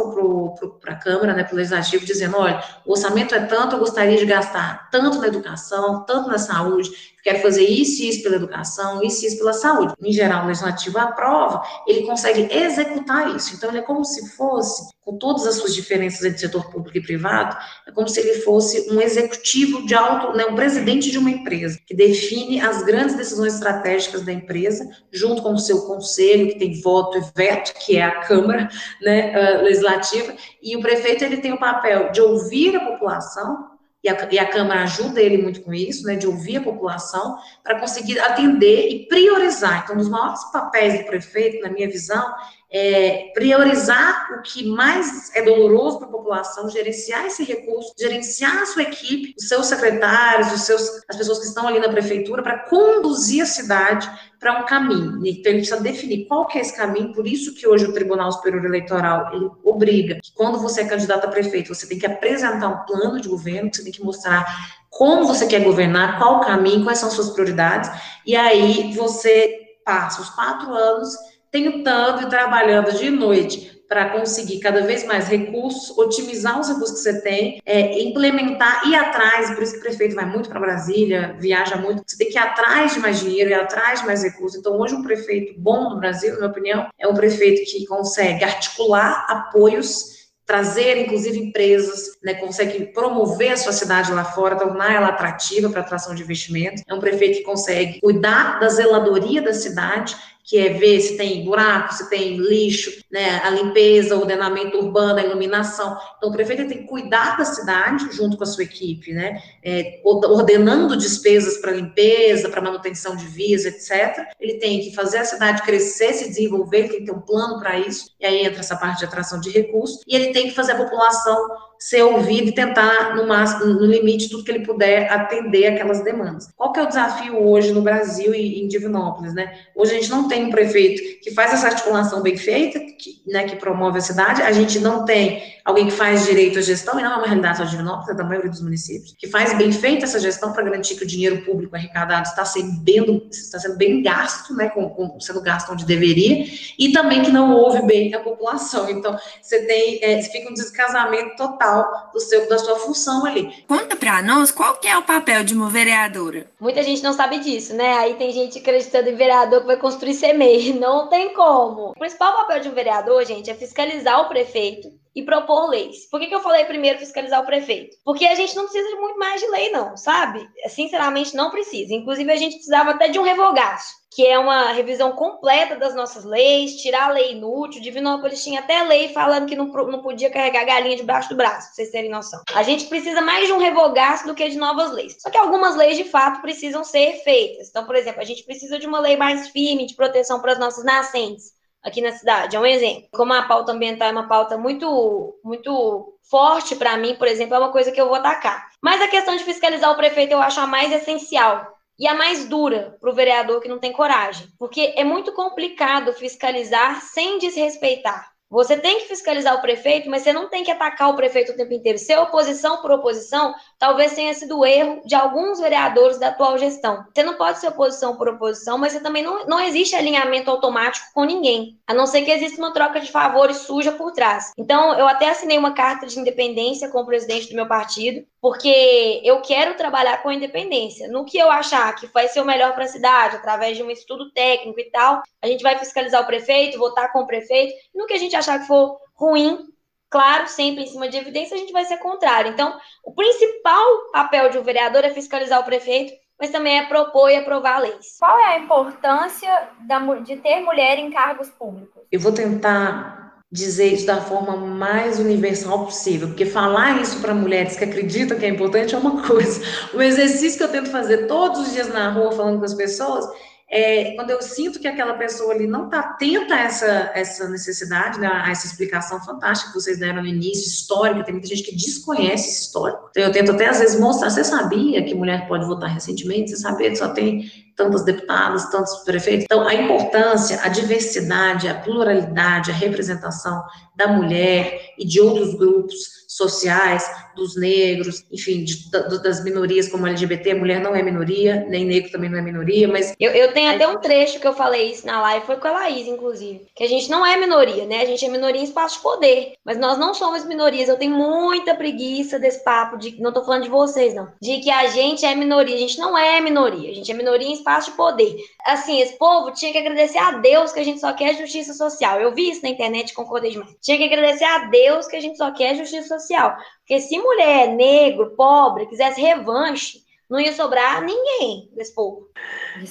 [0.81, 4.19] para a Câmara, né, para o legislativo, dizendo: olha, o orçamento é tanto, eu gostaria
[4.19, 6.91] de gastar tanto na educação, tanto na saúde,
[7.25, 9.95] quero fazer isso e isso pela educação, isso e isso pela saúde.
[10.01, 13.55] Em geral, o legislativo aprova, ele consegue executar isso.
[13.55, 17.03] Então, ele é como se fosse, com todas as suas diferenças entre setor público e
[17.03, 17.57] privado,
[17.87, 21.79] é como se ele fosse um executivo de alto, né, um presidente de uma empresa,
[21.87, 26.81] que define as grandes decisões estratégicas da empresa, junto com o seu conselho, que tem
[26.83, 28.69] voto e veto, que é a Câmara
[29.01, 33.74] né, uh, Legislativa, e o prefeito ele tem o papel de ouvir a população,
[34.05, 37.39] e a, e a, Câmara ajuda ele muito com isso, né, de ouvir a população,
[37.63, 39.83] para conseguir atender e priorizar.
[39.83, 42.35] Então, um dos maiores papéis do prefeito, na minha visão,
[42.77, 48.67] é, priorizar o que mais é doloroso para a população, gerenciar esse recurso, gerenciar a
[48.67, 52.59] sua equipe, os seus secretários, os seus, as pessoas que estão ali na prefeitura, para
[52.65, 54.11] conduzir a cidade
[54.41, 55.25] para um caminho.
[55.25, 58.33] Então, ele precisa definir qual que é esse caminho, por isso que hoje o Tribunal
[58.33, 62.67] Superior Eleitoral, ele obriga que quando você é candidato a prefeito, você tem que apresentar
[62.67, 64.45] um plano de governo, você tem que mostrar
[64.91, 67.89] como você quer governar, qual o caminho, quais são suas prioridades,
[68.27, 71.15] e aí você passa os quatro anos
[71.55, 77.03] tentando e trabalhando de noite para conseguir cada vez mais recursos, otimizar os recursos que
[77.03, 81.37] você tem, é, implementar, ir atrás, por isso que o prefeito vai muito para Brasília,
[81.39, 84.59] viaja muito, você tem que ir atrás de mais dinheiro, ir atrás de mais recursos.
[84.59, 88.43] Então, hoje, um prefeito bom no Brasil, na minha opinião, é um prefeito que consegue
[88.43, 90.13] articular apoios
[90.47, 95.81] trazer, inclusive, empresas, né, consegue promover a sua cidade lá fora, tornar ela atrativa para
[95.81, 96.83] atração de investimento.
[96.87, 101.43] É um prefeito que consegue cuidar da zeladoria da cidade que é ver se tem
[101.43, 105.97] buraco, se tem lixo, né, a limpeza, o ordenamento urbano, a iluminação.
[106.19, 110.03] Então, o prefeito tem que cuidar da cidade junto com a sua equipe, né, é,
[110.05, 114.19] ordenando despesas para limpeza, para manutenção de vias, etc.
[114.39, 117.79] Ele tem que fazer a cidade crescer, se desenvolver, tem que ter um plano para
[117.79, 120.73] isso, e aí entra essa parte de atração de recursos, e ele tem que fazer
[120.73, 121.49] a população
[121.85, 126.49] ser ouvido e tentar, no máximo, no limite, tudo que ele puder atender aquelas demandas.
[126.57, 129.53] Qual que é o desafio hoje no Brasil e em Divinópolis, né?
[129.77, 133.45] Hoje a gente não tem um prefeito que faz essa articulação bem feita, que, né,
[133.45, 137.03] que promove a cidade, a gente não tem alguém que faz direito à gestão, e
[137.03, 139.73] não é uma realidade só de Divinópolis, é da maioria dos municípios, que faz bem
[139.73, 143.77] feita essa gestão para garantir que o dinheiro público arrecadado está sendo bem, está sendo
[143.77, 146.45] bem gasto, né, com, com, sendo gasto onde deveria,
[146.79, 148.91] e também que não ouve bem a população.
[148.91, 153.65] Então, você tem, é, fica um descasamento total do seu, da sua função ali.
[153.67, 156.47] Conta para nós qual que é o papel de uma vereadora.
[156.61, 157.95] Muita gente não sabe disso, né?
[157.95, 160.75] Aí tem gente acreditando em vereador que vai construir CMEI.
[160.75, 161.91] Não tem como.
[161.91, 166.09] O principal papel de um vereador, gente, é fiscalizar o prefeito e propor leis.
[166.11, 167.97] Por que, que eu falei primeiro fiscalizar o prefeito?
[168.05, 170.49] Porque a gente não precisa de muito mais de lei, não, sabe?
[170.69, 171.95] Sinceramente, não precisa.
[171.95, 176.25] Inclusive, a gente precisava até de um revogaço que é uma revisão completa das nossas
[176.25, 177.83] leis, tirar a lei inútil.
[177.83, 181.75] Divinópolis tinha até lei falando que não, não podia carregar galinha debaixo do braço, pra
[181.75, 182.41] vocês terem noção.
[182.55, 185.17] A gente precisa mais de um revogaço do que de novas leis.
[185.19, 187.69] Só que algumas leis, de fato, precisam ser feitas.
[187.69, 190.61] Então, por exemplo, a gente precisa de uma lei mais firme de proteção para as
[190.61, 191.54] nossas nascentes
[191.85, 192.57] aqui na cidade.
[192.57, 193.09] É um exemplo.
[193.13, 197.59] Como a pauta ambiental é uma pauta muito, muito forte para mim, por exemplo, é
[197.59, 198.71] uma coisa que eu vou atacar.
[198.83, 201.67] Mas a questão de fiscalizar o prefeito eu acho a mais essencial
[201.99, 206.13] e a mais dura para o vereador que não tem coragem, porque é muito complicado
[206.13, 208.35] fiscalizar sem desrespeitar.
[208.51, 211.57] Você tem que fiscalizar o prefeito, mas você não tem que atacar o prefeito o
[211.57, 211.99] tempo inteiro.
[211.99, 213.53] Ser oposição por oposição,
[213.85, 217.05] talvez tenha sido erro de alguns vereadores da atual gestão.
[217.15, 221.09] Você não pode ser oposição por oposição, mas você também não, não existe alinhamento automático
[221.13, 224.53] com ninguém, a não ser que exista uma troca de favores suja por trás.
[224.57, 229.21] Então, eu até assinei uma carta de independência com o presidente do meu partido, porque
[229.23, 231.07] eu quero trabalhar com a independência.
[231.09, 233.91] No que eu achar que vai ser o melhor para a cidade, através de um
[233.91, 237.75] estudo técnico e tal, a gente vai fiscalizar o prefeito, votar com o prefeito.
[237.95, 239.74] No que a gente achar que for ruim,
[240.15, 242.53] claro, sempre em cima de evidência, a gente vai ser contrário.
[242.53, 247.31] Então, o principal papel de um vereador é fiscalizar o prefeito mas também é propor
[247.31, 248.17] e aprovar leis.
[248.19, 249.49] Qual é a importância
[249.87, 252.03] da, de ter mulher em cargos públicos?
[252.11, 257.77] Eu vou tentar dizer isso da forma mais universal possível, porque falar isso para mulheres
[257.77, 259.63] que acreditam que é importante é uma coisa.
[259.95, 263.25] O exercício que eu tento fazer todos os dias na rua falando com as pessoas
[263.71, 268.21] é, quando eu sinto que aquela pessoa ali não está atenta a essa, essa necessidade,
[268.21, 271.75] né, a essa explicação fantástica que vocês deram no início, histórica, tem muita gente que
[271.75, 273.09] desconhece esse histórico.
[273.11, 276.51] Então, eu tento até às vezes mostrar, você sabia que mulher pode votar recentemente?
[276.51, 279.45] Você sabia que só tem tantas deputadas, tantos prefeitos?
[279.45, 283.63] Então, a importância, a diversidade, a pluralidade, a representação
[283.95, 290.53] da mulher e de outros grupos sociais, dos negros, enfim, de, das minorias como LGBT,
[290.53, 293.15] a mulher não é minoria, nem negro também não é minoria, mas...
[293.21, 295.73] Eu, eu tenho até um trecho que eu falei isso na live, foi com a
[295.73, 298.03] Laís, inclusive, que a gente não é minoria, né?
[298.03, 300.89] A gente é minoria em espaço de poder, mas nós não somos minorias.
[300.89, 304.71] Eu tenho muita preguiça desse papo de, não tô falando de vocês, não, de que
[304.71, 305.75] a gente é minoria.
[305.75, 308.37] A gente não é minoria, a gente é minoria em espaço de poder.
[308.67, 312.21] Assim, esse povo tinha que agradecer a Deus que a gente só quer justiça social.
[312.21, 313.75] Eu vi isso na internet e concordei demais.
[313.81, 316.55] Tinha que agradecer a Deus que a gente só quer justiça social.
[316.81, 322.29] Porque se mulher, negro, pobre, quisesse revanche, não ia sobrar ninguém desse povo.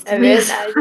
[0.06, 0.74] É verdade.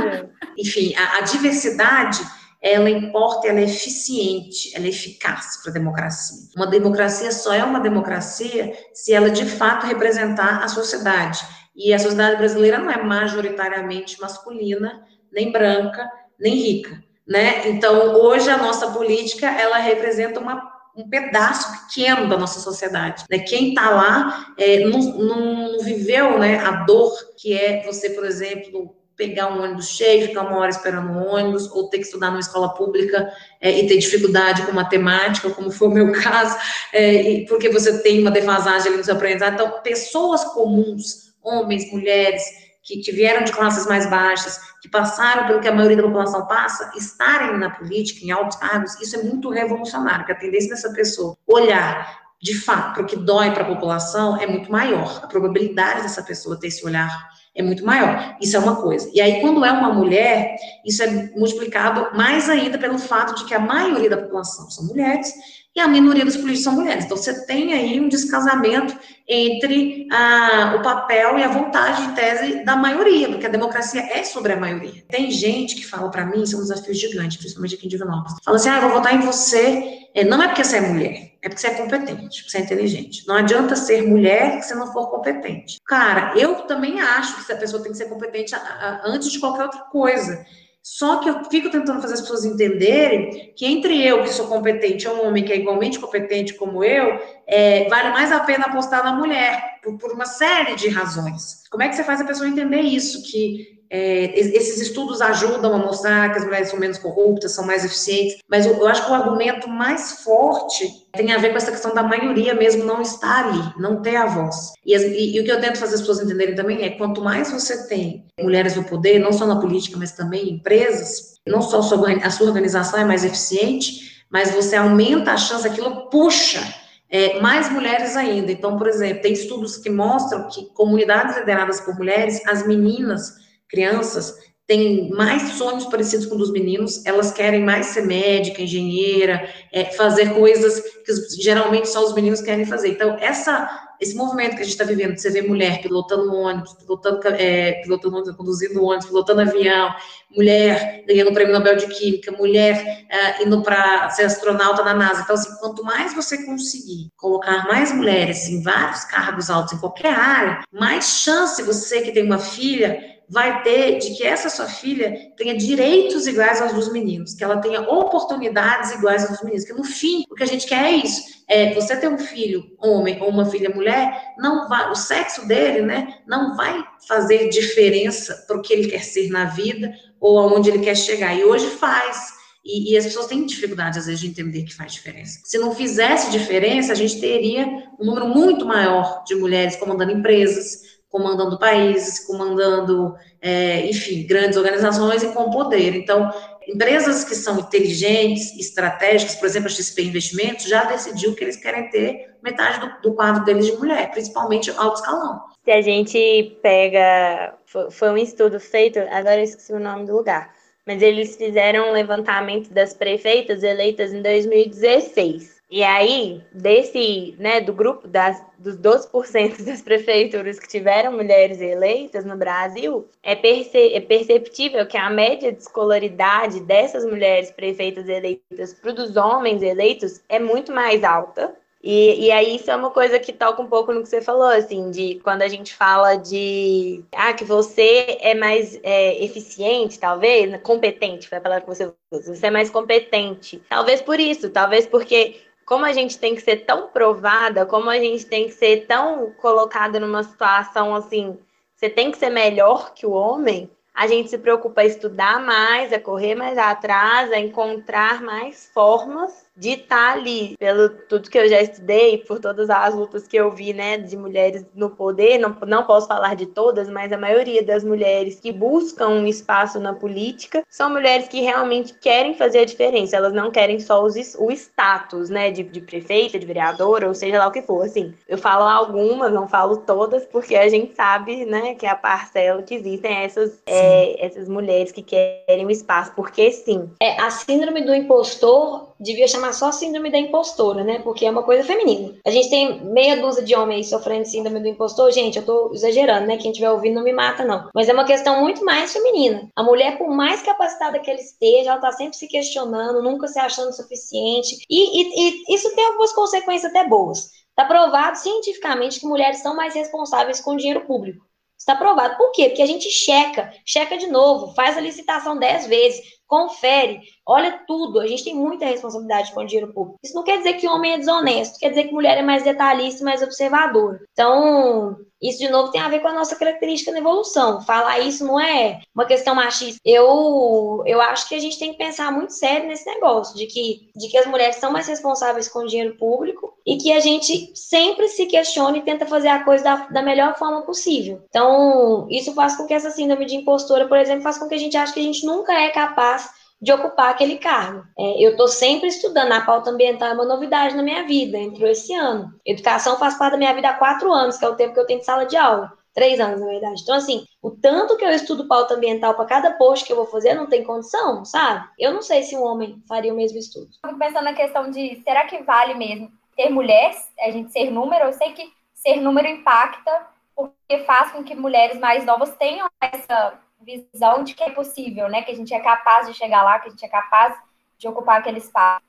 [0.59, 2.21] Enfim, a, a, diversidade,
[2.61, 6.49] ela importa, ela é eficiente, ela é eficaz para a democracia.
[6.57, 11.41] Uma democracia só é uma democracia se ela de fato representar a sociedade.
[11.75, 16.09] E a sociedade brasileira não é majoritariamente masculina, nem branca,
[16.39, 17.03] nem rica.
[17.27, 17.69] Né?
[17.69, 23.25] Então, hoje a nossa política ela representa uma um pedaço pequeno da nossa sociedade.
[23.31, 23.39] Né?
[23.39, 28.95] Quem está lá é, não, não, viveu né, a dor que é você, por exemplo,
[29.17, 32.41] pegar um ônibus cheio, ficar uma hora esperando um ônibus, ou ter que estudar numa
[32.41, 36.57] escola pública é, e ter dificuldade com matemática, como foi o meu caso,
[36.93, 39.55] é, porque você tem uma defasagem ali no seu aprendizado.
[39.55, 42.43] Então, pessoas comuns, homens, mulheres,
[42.83, 46.47] que, que vieram de classes mais baixas, que passaram pelo que a maioria da população
[46.47, 50.93] passa, estarem na política, em altos cargos, isso é muito revolucionário, porque a tendência dessa
[50.93, 55.21] pessoa olhar de fato para o que dói para a população é muito maior.
[55.23, 58.37] A probabilidade dessa pessoa ter esse olhar é muito maior.
[58.41, 59.09] Isso é uma coisa.
[59.15, 63.55] E aí, quando é uma mulher, isso é multiplicado mais ainda pelo fato de que
[63.55, 65.33] a maioria da população são mulheres
[65.75, 67.05] e a minoria dos políticos são mulheres.
[67.05, 68.95] Então, você tem aí um descasamento
[69.27, 74.23] entre ah, o papel e a vontade em tese da maioria, porque a democracia é
[74.23, 75.03] sobre a maioria.
[75.09, 78.37] Tem gente que fala para mim, isso é um desafio gigante, principalmente aqui em Divinópolis,
[78.45, 81.33] fala assim, ah, eu vou votar em você, é, não é porque você é mulher,
[81.41, 83.27] é porque você é competente, porque você é inteligente.
[83.27, 85.79] Não adianta ser mulher se não for competente.
[85.87, 89.41] Cara, eu também acho que essa pessoa tem que ser competente a, a, antes de
[89.41, 90.45] qualquer outra coisa.
[90.83, 95.07] Só que eu fico tentando fazer as pessoas entenderem que entre eu, que sou competente,
[95.07, 99.05] e um homem que é igualmente competente como eu, é, vale mais a pena apostar
[99.05, 101.63] na mulher, por, por, uma série de razões.
[101.71, 103.23] Como é que você faz a pessoa entender isso?
[103.23, 107.85] Que é, esses estudos ajudam a mostrar que as mulheres são menos corruptas, são mais
[107.85, 111.71] eficientes, mas eu, eu, acho que o argumento mais forte tem a ver com essa
[111.71, 114.73] questão da maioria mesmo não estar ali, não ter a voz.
[114.87, 117.53] E, e, e o que eu tento fazer as pessoas entenderem também é quanto mais
[117.53, 121.81] você tem mulheres no poder, não só na política, mas também em empresas, não só
[121.81, 126.63] a sua, a sua organização é mais eficiente, mas você aumenta a chance, aquilo puxa
[127.11, 128.51] é, mais mulheres ainda.
[128.51, 133.42] Então, por exemplo, tem estudos que mostram que comunidades lideradas por mulheres, as meninas
[133.73, 139.87] crianças têm mais sonhos parecidos com dos meninos, elas querem mais ser médica, engenheira, é,
[139.87, 142.89] fazer coisas que geralmente só os meninos querem fazer.
[142.89, 143.69] Então, essa,
[144.01, 148.37] esse movimento que a gente está vivendo, você ver mulher pilotando ônibus, pilotando, é, pilotando
[148.37, 149.95] conduzindo ônibus, pilotando avião,
[150.31, 155.23] mulher ganhando o prêmio Nobel de Química, mulher é, indo para ser astronauta na NASA.
[155.23, 160.15] Então, assim, quanto mais você conseguir colocar mais mulheres em vários cargos altos em qualquer
[160.15, 165.33] área, mais chance você que tem uma filha vai ter de que essa sua filha
[165.37, 169.73] tenha direitos iguais aos dos meninos, que ela tenha oportunidades iguais aos dos meninos, que
[169.73, 173.21] no fim o que a gente quer é isso, é você ter um filho homem
[173.23, 178.57] ou uma filha mulher, não vai, o sexo dele, né, não vai fazer diferença para
[178.57, 181.37] o que ele quer ser na vida ou aonde ele quer chegar.
[181.37, 182.41] E hoje faz.
[182.65, 185.41] E, e, as pessoas têm dificuldade, às vezes, de entender que faz diferença.
[185.43, 187.67] Se não fizesse diferença, a gente teria
[187.99, 195.23] um número muito maior de mulheres comandando empresas, comandando países, comandando, é, enfim, grandes organizações
[195.23, 195.95] e com poder.
[195.95, 196.33] Então,
[196.67, 201.91] empresas que são inteligentes, estratégicas, por exemplo, a XP Investimentos, já decidiu que eles querem
[201.91, 205.43] ter metade do, do quadro deles de mulher, principalmente alto escalão.
[205.63, 207.55] Se a gente pega,
[207.91, 210.51] foi um estudo feito, agora eu esqueci o nome do lugar,
[210.87, 215.62] mas eles fizeram um levantamento das prefeitas eleitas em 2016.
[215.75, 222.27] E aí, desse, né, do grupo das, dos 12% das prefeituras que tiveram mulheres eleitas
[222.27, 228.75] no Brasil, é, perce, é perceptível que a média de escolaridade dessas mulheres prefeitas eleitas
[228.75, 231.57] para dos homens eleitos é muito mais alta.
[231.83, 234.49] E, e aí isso é uma coisa que toca um pouco no que você falou,
[234.49, 240.55] assim, de quando a gente fala de ah, que você é mais é, eficiente, talvez,
[240.61, 243.61] competente, foi a palavra que você usa, você é mais competente.
[243.71, 247.99] Talvez por isso, talvez porque como a gente tem que ser tão provada, como a
[247.99, 251.39] gente tem que ser tão colocada numa situação assim,
[251.75, 255.93] você tem que ser melhor que o homem, a gente se preocupa a estudar mais,
[255.93, 261.39] a correr mais atrás, a encontrar mais formas de estar tá ali, pelo tudo que
[261.39, 265.39] eu já estudei, por todas as lutas que eu vi, né, de mulheres no poder,
[265.39, 269.79] não, não posso falar de todas, mas a maioria das mulheres que buscam um espaço
[269.79, 274.15] na política são mulheres que realmente querem fazer a diferença, elas não querem só os,
[274.39, 278.15] o status, né, de, de prefeita, de vereadora, ou seja lá o que for, assim,
[278.27, 282.63] eu falo algumas, não falo todas, porque a gente sabe, né, que é a parcela
[282.63, 286.91] que existem essas, é, essas mulheres que querem o espaço, porque sim.
[287.01, 291.01] É, a síndrome do impostor devia chamar só síndrome da impostora, né?
[291.01, 292.15] Porque é uma coisa feminina.
[292.25, 295.11] A gente tem meia dúzia de homens sofrendo síndrome do impostor.
[295.13, 296.37] Gente, eu tô exagerando, né?
[296.37, 297.69] Quem estiver ouvindo não me mata, não.
[297.75, 299.49] Mas é uma questão muito mais feminina.
[299.57, 303.39] A mulher, por mais capacitada que ela esteja, ela tá sempre se questionando, nunca se
[303.39, 304.65] achando suficiente.
[304.69, 307.31] E, e, e isso tem algumas consequências até boas.
[307.51, 311.27] Está provado cientificamente que mulheres são mais responsáveis com o dinheiro público.
[311.59, 312.17] Está provado.
[312.17, 312.49] Por quê?
[312.49, 318.01] Porque a gente checa, checa de novo, faz a licitação dez vezes, confere, olha tudo.
[318.01, 319.99] A gente tem muita responsabilidade com o dinheiro público.
[320.03, 323.05] Isso não quer dizer que homem é desonesto, quer dizer que mulher é mais detalhista
[323.05, 324.01] mais observadora.
[324.13, 327.61] Então, isso de novo tem a ver com a nossa característica na evolução.
[327.63, 329.81] Falar isso não é uma questão machista.
[329.85, 333.91] Eu, eu acho que a gente tem que pensar muito sério nesse negócio de que,
[333.95, 337.53] de que as mulheres são mais responsáveis com o dinheiro público e que a gente
[337.55, 341.23] sempre se questione e tenta fazer a coisa da, da melhor forma possível.
[341.29, 344.59] Então, isso faz com que essa síndrome de impostora, por exemplo, faz com que a
[344.59, 346.31] gente ache que a gente nunca é capaz
[346.63, 347.85] de ocupar aquele cargo.
[347.99, 351.69] É, eu estou sempre estudando, a pauta ambiental é uma novidade na minha vida, entrou
[351.69, 352.33] esse ano.
[352.47, 354.87] Educação faz parte da minha vida há quatro anos, que é o tempo que eu
[354.87, 355.73] tenho de sala de aula.
[355.93, 356.81] Três anos, na verdade.
[356.81, 360.07] Então, assim, o tanto que eu estudo pauta ambiental para cada post que eu vou
[360.07, 361.69] fazer, não tem condição, sabe?
[361.79, 363.69] Eu não sei se um homem faria o mesmo estudo.
[363.85, 368.07] Fico pensando na questão de, será que vale mesmo ter mulheres, a gente ser número?
[368.07, 373.39] Eu sei que ser número impacta, porque faz com que mulheres mais novas tenham essa
[373.65, 375.23] visão de que é possível, né?
[375.23, 377.35] Que a gente é capaz de chegar lá, que a gente é capaz
[377.79, 378.85] de ocupar aquele espaço.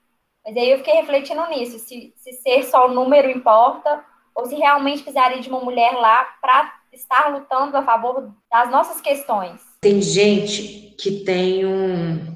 [0.45, 4.03] Mas aí eu fiquei refletindo nisso, se, se ser só o número importa,
[4.35, 8.99] ou se realmente precisaria de uma mulher lá para estar lutando a favor das nossas
[8.99, 9.61] questões.
[9.81, 12.33] Tem gente que tem um,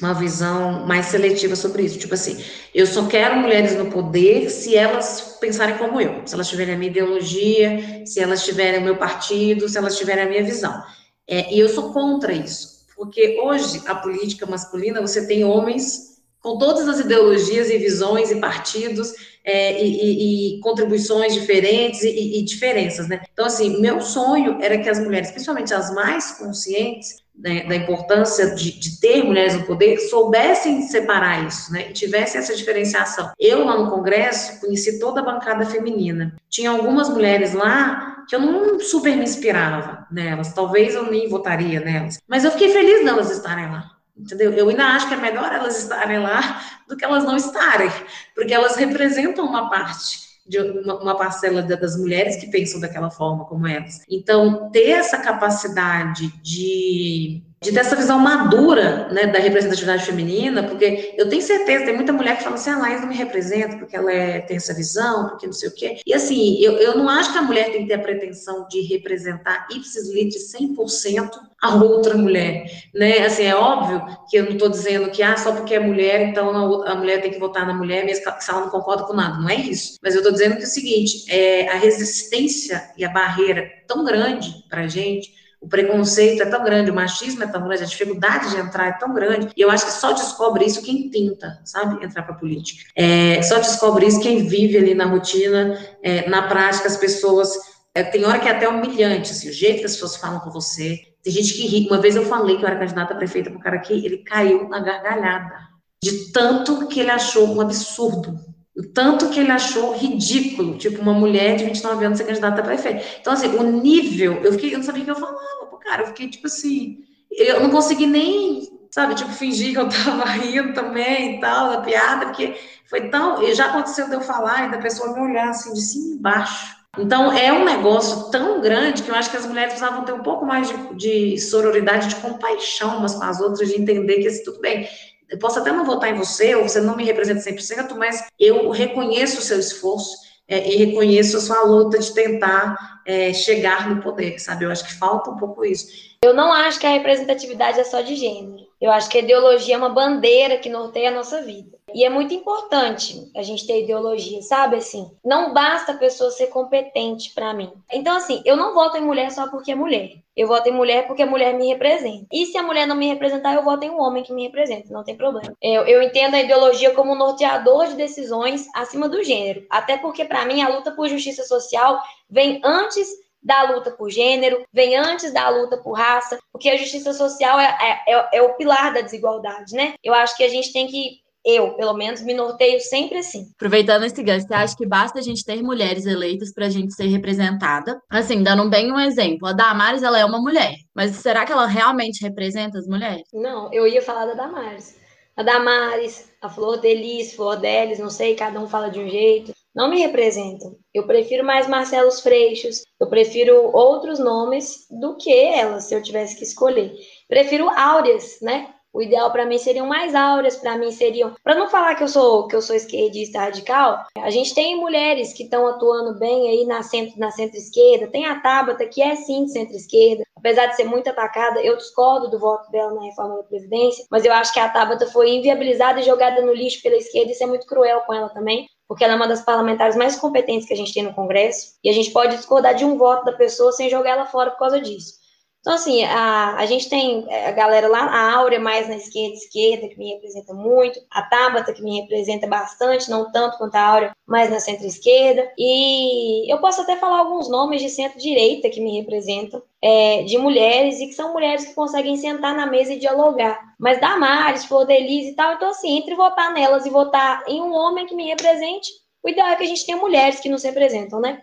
[0.00, 1.98] uma visão mais seletiva sobre isso.
[1.98, 2.42] Tipo assim,
[2.74, 6.78] eu só quero mulheres no poder se elas pensarem como eu, se elas tiverem a
[6.78, 10.82] minha ideologia, se elas tiverem o meu partido, se elas tiverem a minha visão.
[11.28, 16.58] É, e eu sou contra isso, porque hoje a política masculina você tem homens com
[16.58, 19.12] todas as ideologias e visões e partidos
[19.46, 23.20] é, e, e, e, contribuições diferentes e, e, diferenças, né?
[23.32, 28.54] Então, assim, meu sonho era que as mulheres, principalmente as mais conscientes, né, da importância
[28.54, 33.30] de, de, ter mulheres no poder, soubessem separar isso, né, e tivessem essa diferenciação.
[33.38, 36.34] Eu, lá no Congresso, conheci toda a bancada feminina.
[36.48, 41.78] Tinha algumas mulheres lá que eu não super me inspirava nelas, talvez eu nem votaria
[41.78, 43.95] nelas, mas eu fiquei feliz delas estarem lá.
[44.16, 44.52] Entendeu?
[44.52, 47.90] Eu ainda acho que é melhor elas estarem lá do que elas não estarem,
[48.34, 53.44] porque elas representam uma parte de uma, uma, parcela das mulheres que pensam daquela forma
[53.44, 54.00] como elas.
[54.08, 61.14] Então, ter essa capacidade de de ter essa visão madura né, da representatividade feminina, porque
[61.18, 63.96] eu tenho certeza, tem muita mulher que fala assim, ah, Laís não me representa porque
[63.96, 65.98] ela é, tem essa visão, porque não sei o quê.
[66.06, 68.80] E assim, eu, eu não acho que a mulher tem que ter a pretensão de
[68.82, 71.28] representar ipsis lite 100%
[71.60, 73.18] a outra mulher, né?
[73.24, 74.00] Assim, é óbvio
[74.30, 77.20] que eu não estou dizendo que, ah, só porque é mulher, então a, a, mulher
[77.20, 79.96] tem que votar na mulher, mesmo que ela não concorda com nada, não é isso.
[80.02, 84.04] Mas eu estou dizendo que é o seguinte, é, a resistência e a barreira tão
[84.04, 85.34] grande para a gente,
[85.66, 88.92] o preconceito é tão grande, o machismo é tão grande, a dificuldade de entrar é
[88.92, 92.84] tão grande, e eu acho que só descobre isso quem tenta, sabe, entrar para política.
[92.94, 97.50] É, só descobre isso quem vive ali na rotina, é, na prática, as pessoas.
[97.92, 100.50] É, tem hora que é até humilhante, assim, o jeito que as pessoas falam com
[100.50, 101.00] você.
[101.20, 101.88] Tem gente que ri.
[101.88, 104.18] Uma vez eu falei que eu era candidata a prefeita para o cara aqui, ele
[104.18, 105.52] caiu na gargalhada,
[106.00, 108.38] de tanto que ele achou um absurdo
[108.76, 112.64] o tanto que ele achou ridículo, tipo, uma mulher de 29 anos ser candidata a
[112.64, 113.04] prefeito.
[113.20, 116.06] Então, assim, o nível, eu fiquei, eu não sabia o que eu falava cara, eu
[116.08, 116.98] fiquei, tipo assim,
[117.30, 121.80] eu não consegui nem, sabe, tipo, fingir que eu tava rindo também e tal, da
[121.80, 122.56] piada, porque
[122.88, 123.42] foi tão.
[123.54, 126.76] Já aconteceu de eu falar e da pessoa me olhar assim de cima e embaixo.
[126.98, 130.22] Então, é um negócio tão grande que eu acho que as mulheres precisavam ter um
[130.22, 134.42] pouco mais de, de sororidade, de compaixão umas com as outras, de entender que, assim,
[134.42, 134.88] tudo bem,
[135.28, 138.70] eu posso até não votar em você, ou você não me representa 100%, mas eu
[138.70, 140.16] reconheço o seu esforço
[140.48, 144.64] é, e reconheço a sua luta de tentar é, chegar no poder, sabe?
[144.64, 145.86] Eu acho que falta um pouco isso.
[146.22, 148.64] Eu não acho que a representatividade é só de gênero.
[148.80, 151.75] Eu acho que a ideologia é uma bandeira que norteia a nossa vida.
[151.96, 154.76] E é muito importante a gente ter ideologia, sabe?
[154.76, 157.72] Assim, não basta a pessoa ser competente para mim.
[157.90, 160.12] Então, assim, eu não voto em mulher só porque é mulher.
[160.36, 162.26] Eu voto em mulher porque a mulher me representa.
[162.30, 164.92] E se a mulher não me representar, eu voto em um homem que me representa,
[164.92, 165.56] não tem problema.
[165.62, 169.64] Eu, eu entendo a ideologia como um norteador de decisões acima do gênero.
[169.70, 173.08] Até porque, para mim, a luta por justiça social vem antes
[173.42, 177.78] da luta por gênero, vem antes da luta por raça, porque a justiça social é,
[177.80, 179.94] é, é, é o pilar da desigualdade, né?
[180.04, 183.46] Eu acho que a gente tem que eu, pelo menos, me norteio sempre assim.
[183.54, 186.92] Aproveitando esse gancho, você acha que basta a gente ter mulheres eleitas para a gente
[186.92, 187.98] ser representada?
[188.10, 191.66] Assim, dando bem um exemplo, a Damares, ela é uma mulher, mas será que ela
[191.66, 193.22] realmente representa as mulheres?
[193.32, 194.96] Não, eu ia falar da Damares.
[195.36, 199.52] A Damares, a Flor Delis, Flor Delis, não sei, cada um fala de um jeito.
[199.74, 200.74] Não me representam.
[200.94, 206.34] Eu prefiro mais Marcelos Freixos, eu prefiro outros nomes do que elas, se eu tivesse
[206.34, 206.94] que escolher.
[207.28, 208.72] Prefiro Áureas, né?
[208.96, 211.36] O ideal para mim seriam mais áureas, para mim seriam.
[211.44, 215.34] Para não falar que eu sou que eu sou esquerdista radical, a gente tem mulheres
[215.34, 218.06] que estão atuando bem aí na centro na centro-esquerda.
[218.06, 221.60] Tem a Tabata que é sim de centro-esquerda, apesar de ser muito atacada.
[221.60, 225.06] Eu discordo do voto dela na reforma da previdência, mas eu acho que a Tabata
[225.08, 227.32] foi inviabilizada e jogada no lixo pela esquerda.
[227.32, 230.66] Isso é muito cruel com ela também porque ela é uma das parlamentares mais competentes
[230.66, 233.32] que a gente tem no Congresso, e a gente pode discordar de um voto da
[233.32, 235.25] pessoa sem jogar ela fora por causa disso.
[235.66, 239.34] Então, assim, a, a gente tem é, a galera lá, a Áurea mais na esquerda,
[239.34, 243.84] esquerda, que me representa muito, a Tabata, que me representa bastante, não tanto quanto a
[243.84, 248.96] Áurea, mas na centro-esquerda, e eu posso até falar alguns nomes de centro-direita que me
[248.96, 253.60] representam, é, de mulheres, e que são mulheres que conseguem sentar na mesa e dialogar.
[253.76, 257.74] Mas Damares, Flor Delise e tal, então, assim, entre votar nelas e votar em um
[257.74, 258.88] homem que me represente,
[259.20, 261.42] o ideal é que a gente tenha mulheres que nos representam, né?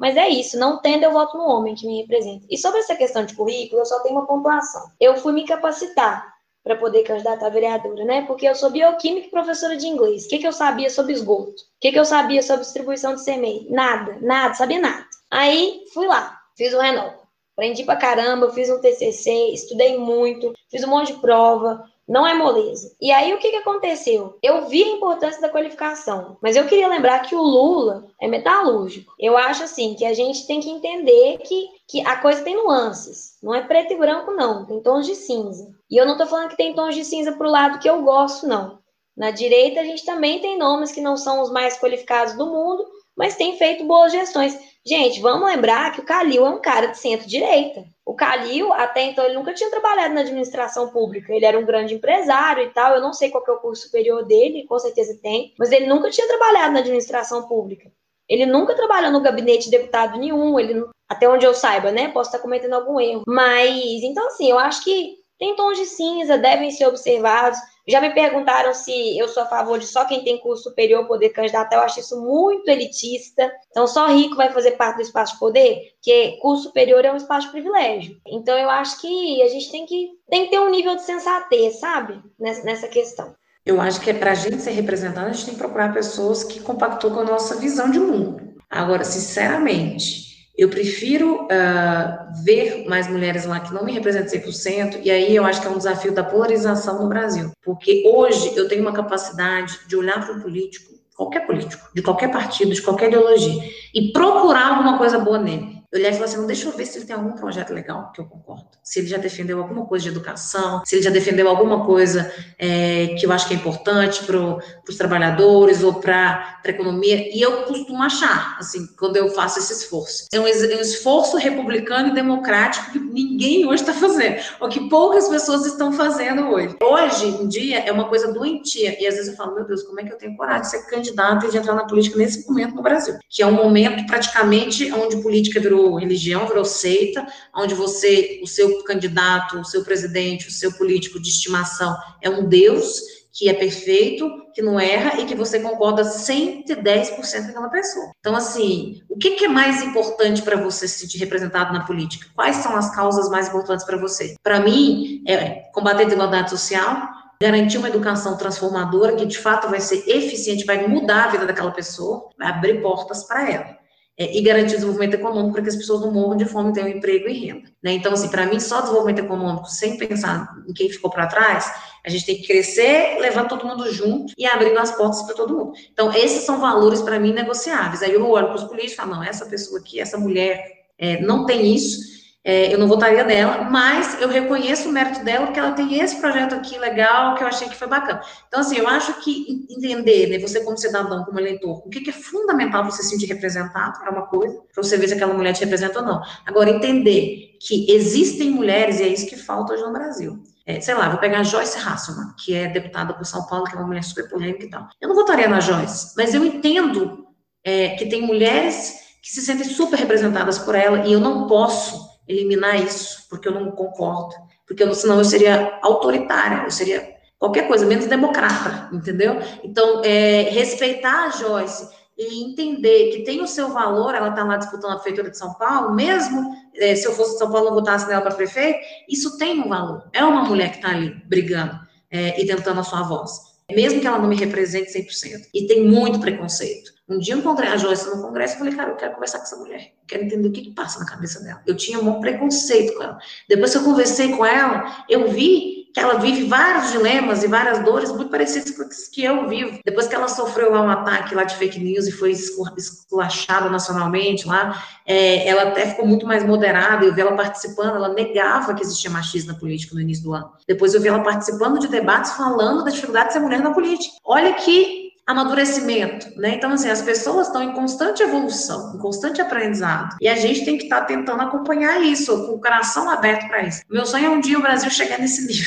[0.00, 2.46] Mas é isso, não tendo, eu voto no homem que me representa.
[2.48, 4.90] E sobre essa questão de currículo, eu só tenho uma pontuação.
[4.98, 6.26] Eu fui me capacitar
[6.64, 8.22] para poder candidatar a vereadora, né?
[8.22, 10.24] Porque eu sou bioquímica e professora de inglês.
[10.24, 11.50] O que, que eu sabia sobre esgoto?
[11.50, 13.70] O que, que eu sabia sobre distribuição de semente?
[13.70, 15.04] Nada, nada, sabia nada.
[15.30, 17.20] Aí fui lá, fiz o Renova.
[17.52, 22.34] Aprendi pra caramba, fiz um TCC, estudei muito, fiz um monte de prova, não é
[22.34, 22.92] moleza.
[23.00, 24.36] E aí o que, que aconteceu?
[24.42, 29.14] Eu vi a importância da qualificação, mas eu queria lembrar que o Lula é metalúrgico.
[29.16, 33.38] Eu acho assim que a gente tem que entender que, que a coisa tem nuances.
[33.40, 34.66] Não é preto e branco, não.
[34.66, 35.72] Tem tons de cinza.
[35.88, 38.44] E eu não tô falando que tem tons de cinza pro lado que eu gosto,
[38.44, 38.80] não.
[39.16, 42.84] Na direita, a gente também tem nomes que não são os mais qualificados do mundo,
[43.16, 44.58] mas tem feito boas gestões.
[44.86, 47.84] Gente, vamos lembrar que o Calil é um cara de centro-direita.
[48.04, 51.34] O Calil, até então, ele nunca tinha trabalhado na administração pública.
[51.34, 52.94] Ele era um grande empresário e tal.
[52.94, 56.10] Eu não sei qual é o curso superior dele, com certeza tem, mas ele nunca
[56.10, 57.92] tinha trabalhado na administração pública.
[58.28, 62.08] Ele nunca trabalhou no gabinete de deputado nenhum, ele, até onde eu saiba, né?
[62.08, 63.22] Posso estar cometendo algum erro.
[63.26, 67.58] Mas, então, assim, eu acho que tem tons de cinza, devem ser observados.
[67.86, 71.30] Já me perguntaram se eu sou a favor de só quem tem curso superior poder
[71.30, 71.76] candidatar.
[71.76, 73.50] Eu acho isso muito elitista.
[73.70, 77.16] Então, só rico vai fazer parte do espaço de poder, porque curso superior é um
[77.16, 78.16] espaço de privilégio.
[78.26, 81.80] Então, eu acho que a gente tem que, tem que ter um nível de sensatez,
[81.80, 82.22] sabe?
[82.38, 83.34] Nessa, nessa questão.
[83.64, 86.42] Eu acho que é para a gente ser representado, a gente tem que procurar pessoas
[86.42, 88.54] que compactuam com a nossa visão de mundo.
[88.70, 90.29] Agora, sinceramente,
[90.60, 95.46] eu prefiro uh, ver mais mulheres lá que não me representam 100%, e aí eu
[95.46, 97.50] acho que é um desafio da polarização no Brasil.
[97.64, 102.30] Porque hoje eu tenho uma capacidade de olhar para o político, qualquer político, de qualquer
[102.30, 103.58] partido, de qualquer ideologia,
[103.94, 107.06] e procurar alguma coisa boa nele olhar e assim, não, deixa eu ver se ele
[107.06, 108.68] tem algum projeto legal que eu concordo.
[108.82, 113.08] Se ele já defendeu alguma coisa de educação, se ele já defendeu alguma coisa é,
[113.18, 117.36] que eu acho que é importante para os trabalhadores ou para a economia.
[117.36, 120.26] E eu costumo achar, assim, quando eu faço esse esforço.
[120.32, 124.88] É um, é um esforço republicano e democrático que ninguém hoje está fazendo, ou que
[124.88, 126.76] poucas pessoas estão fazendo hoje.
[126.82, 129.00] Hoje em dia é uma coisa doentia.
[129.02, 130.86] E às vezes eu falo, meu Deus, como é que eu tenho coragem de ser
[130.86, 133.18] candidato e de entrar na política nesse momento no Brasil?
[133.28, 138.46] Que é um momento praticamente onde política virou virou religião, virou seita, onde você, o
[138.46, 143.54] seu candidato, o seu presidente, o seu político de estimação é um Deus que é
[143.54, 148.10] perfeito, que não erra e que você concorda 110% com aquela pessoa.
[148.18, 152.26] Então, assim, o que, que é mais importante para você se sentir representado na política?
[152.34, 154.34] Quais são as causas mais importantes para você?
[154.42, 157.08] Para mim, é combater a desigualdade social,
[157.40, 161.70] garantir uma educação transformadora que de fato vai ser eficiente, vai mudar a vida daquela
[161.70, 163.79] pessoa, vai abrir portas para ela
[164.20, 167.26] é, e garantir desenvolvimento econômico para que as pessoas não morram de fome, tenham emprego
[167.26, 167.70] e renda.
[167.82, 167.92] Né?
[167.92, 171.72] Então, assim, para mim, só desenvolvimento econômico, sem pensar em quem ficou para trás,
[172.04, 175.56] a gente tem que crescer, levar todo mundo junto e abrir as portas para todo
[175.56, 175.72] mundo.
[175.90, 178.02] Então, esses são valores, para mim, negociáveis.
[178.02, 180.66] Aí eu olho para os políticos e falo, não, essa pessoa aqui, essa mulher,
[180.98, 185.46] é, não tem isso, é, eu não votaria nela, mas eu reconheço o mérito dela,
[185.46, 188.22] porque ela tem esse projeto aqui legal, que eu achei que foi bacana.
[188.48, 192.08] Então, assim, eu acho que entender, né, você como cidadão, como eleitor, o que, que
[192.08, 195.52] é fundamental você se sentir representado, é uma coisa, para você ver se aquela mulher
[195.52, 196.22] te representa ou não.
[196.46, 200.42] Agora, entender que existem mulheres, e é isso que falta hoje no Brasil.
[200.64, 203.74] É, sei lá, vou pegar a Joyce Hasselman, que é deputada por São Paulo, que
[203.74, 204.88] é uma mulher super polêmica e tal.
[204.98, 207.26] Eu não votaria na Joyce, mas eu entendo
[207.62, 212.09] é, que tem mulheres que se sentem super representadas por ela, e eu não posso
[212.30, 214.34] eliminar isso, porque eu não concordo,
[214.66, 219.40] porque eu, senão eu seria autoritária, eu seria qualquer coisa, menos democrata, entendeu?
[219.64, 224.56] Então, é, respeitar a Joyce e entender que tem o seu valor, ela está lá
[224.56, 227.74] disputando a prefeitura de São Paulo, mesmo é, se eu fosse de São Paulo, não
[227.74, 228.78] votasse nela para prefeito,
[229.08, 230.04] isso tem um valor.
[230.12, 231.78] É uma mulher que está ali brigando
[232.10, 235.48] é, e tentando a sua voz mesmo que ela não me represente 100%.
[235.54, 236.92] E tem muito preconceito.
[237.08, 239.44] Um dia eu encontrei a Joyce no congresso e falei, cara, eu quero conversar com
[239.44, 239.80] essa mulher.
[239.80, 241.60] Eu quero entender o que, que passa na cabeça dela.
[241.66, 243.18] Eu tinha um preconceito com ela.
[243.48, 247.80] Depois que eu conversei com ela, eu vi que ela vive vários dilemas e várias
[247.84, 249.78] dores muito parecidas com os que eu vivo.
[249.84, 254.46] Depois que ela sofreu lá um ataque lá de fake news e foi esculachada nacionalmente
[254.46, 257.04] lá, é, ela até ficou muito mais moderada.
[257.04, 260.50] Eu vi ela participando, ela negava que existia machismo na política no início do ano.
[260.66, 264.14] Depois eu vi ela participando de debates falando da dificuldade de ser mulher na política.
[264.24, 266.54] Olha que amadurecimento, né?
[266.56, 270.16] Então, assim, as pessoas estão em constante evolução, em constante aprendizado.
[270.20, 273.62] E a gente tem que estar tá tentando acompanhar isso, com o coração aberto para
[273.62, 273.82] isso.
[273.88, 275.66] Meu sonho é um dia o Brasil chegar nesse nível.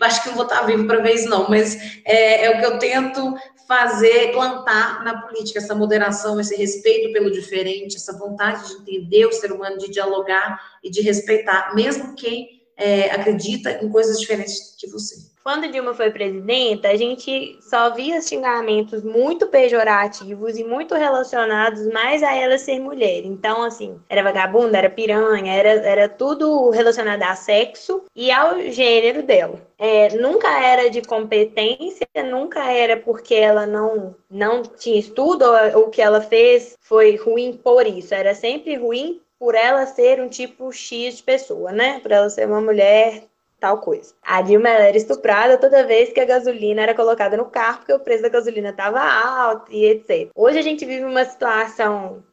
[0.00, 2.58] Acho que não vou estar tá vivo para ver isso, não, mas é, é o
[2.58, 3.36] que eu tento
[3.68, 9.32] fazer, plantar na política, essa moderação, esse respeito pelo diferente, essa vontade de entender o
[9.32, 14.88] ser humano, de dialogar e de respeitar, mesmo quem é, acredita em coisas diferentes que
[14.88, 15.34] você.
[15.44, 22.22] Quando Dilma foi presidenta, a gente só via xingamentos muito pejorativos e muito relacionados mais
[22.22, 23.26] a ela ser mulher.
[23.26, 29.22] Então, assim, era vagabunda, era piranha, era, era tudo relacionado a sexo e ao gênero
[29.22, 29.60] dela.
[29.78, 35.44] É, nunca era de competência, nunca era porque ela não, não tinha estudo
[35.74, 38.14] ou o que ela fez foi ruim por isso.
[38.14, 42.00] Era sempre ruim por ela ser um tipo X de pessoa, né?
[42.00, 43.24] Por ela ser uma mulher
[43.60, 44.14] tal coisa.
[44.22, 48.00] A Dilma era estuprada toda vez que a gasolina era colocada no carro, porque o
[48.00, 50.30] preço da gasolina estava alto e etc.
[50.34, 52.24] Hoje a gente vive uma situação,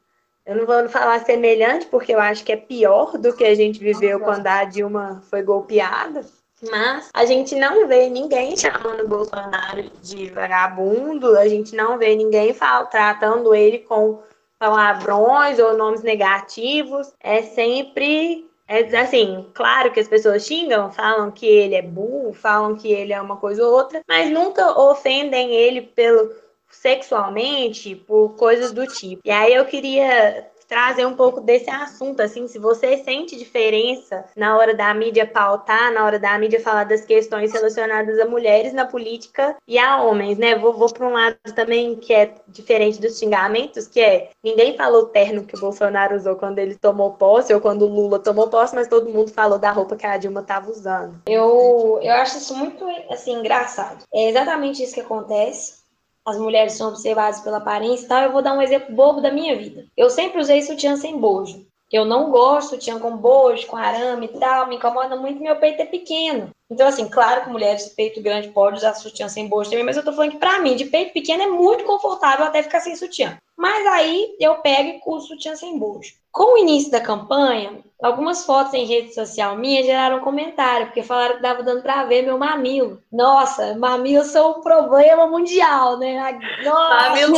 [0.46, 3.82] eu não vou falar semelhante, porque eu acho que é pior do que a gente
[3.82, 6.24] viveu quando a Dilma foi golpeada.
[6.70, 12.16] Mas a gente não vê ninguém chamando o Bolsonaro de vagabundo, a gente não vê
[12.16, 12.56] ninguém
[12.90, 14.22] tratando ele com
[14.62, 17.12] palavrões ou nomes negativos.
[17.20, 22.76] É sempre é assim, claro que as pessoas xingam, falam que ele é burro, falam
[22.76, 26.32] que ele é uma coisa ou outra, mas nunca ofendem ele pelo
[26.70, 29.22] sexualmente, por coisas do tipo.
[29.26, 34.58] E aí eu queria trazer um pouco desse assunto, assim, se você sente diferença na
[34.58, 38.86] hora da mídia pautar, na hora da mídia falar das questões relacionadas a mulheres na
[38.86, 40.58] política e a homens, né?
[40.58, 45.08] Vou, vou para um lado também que é diferente dos xingamentos, que é ninguém falou
[45.08, 48.74] terno que o Bolsonaro usou quando ele tomou posse ou quando o Lula tomou posse,
[48.74, 51.22] mas todo mundo falou da roupa que a Dilma estava usando.
[51.28, 54.06] Eu, eu acho isso muito, assim, engraçado.
[54.14, 55.81] É exatamente isso que acontece
[56.26, 59.32] as mulheres são observadas pela aparência e tal, eu vou dar um exemplo bobo da
[59.32, 59.88] minha vida.
[59.98, 61.66] Eu sempre usei sutiã sem bojo.
[61.92, 65.82] Eu não gosto sutiã com bojo, com arame e tal, me incomoda muito meu peito
[65.82, 66.50] é pequeno.
[66.70, 69.98] Então, assim, claro que mulheres de peito grande podem usar sutiã sem bojo também, mas
[69.98, 72.96] eu tô falando que pra mim, de peito pequeno, é muito confortável até ficar sem
[72.96, 73.38] sutiã.
[73.58, 76.14] Mas aí eu pego e o sutiã sem bojo.
[76.32, 81.36] Com o início da campanha, algumas fotos em rede social minha geraram comentário, porque falaram
[81.36, 83.04] que dava dando para ver meu mamilo.
[83.12, 86.40] Nossa, mamilo são um problema mundial, né?
[86.64, 87.36] Nossa, mamilo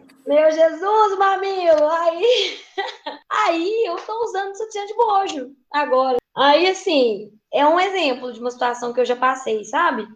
[0.31, 1.89] Meu Jesus, mamilo!
[1.89, 2.57] Aí,
[3.29, 6.19] aí eu tô usando sutiã de bojo agora.
[6.33, 10.07] Aí, assim, é um exemplo de uma situação que eu já passei, sabe?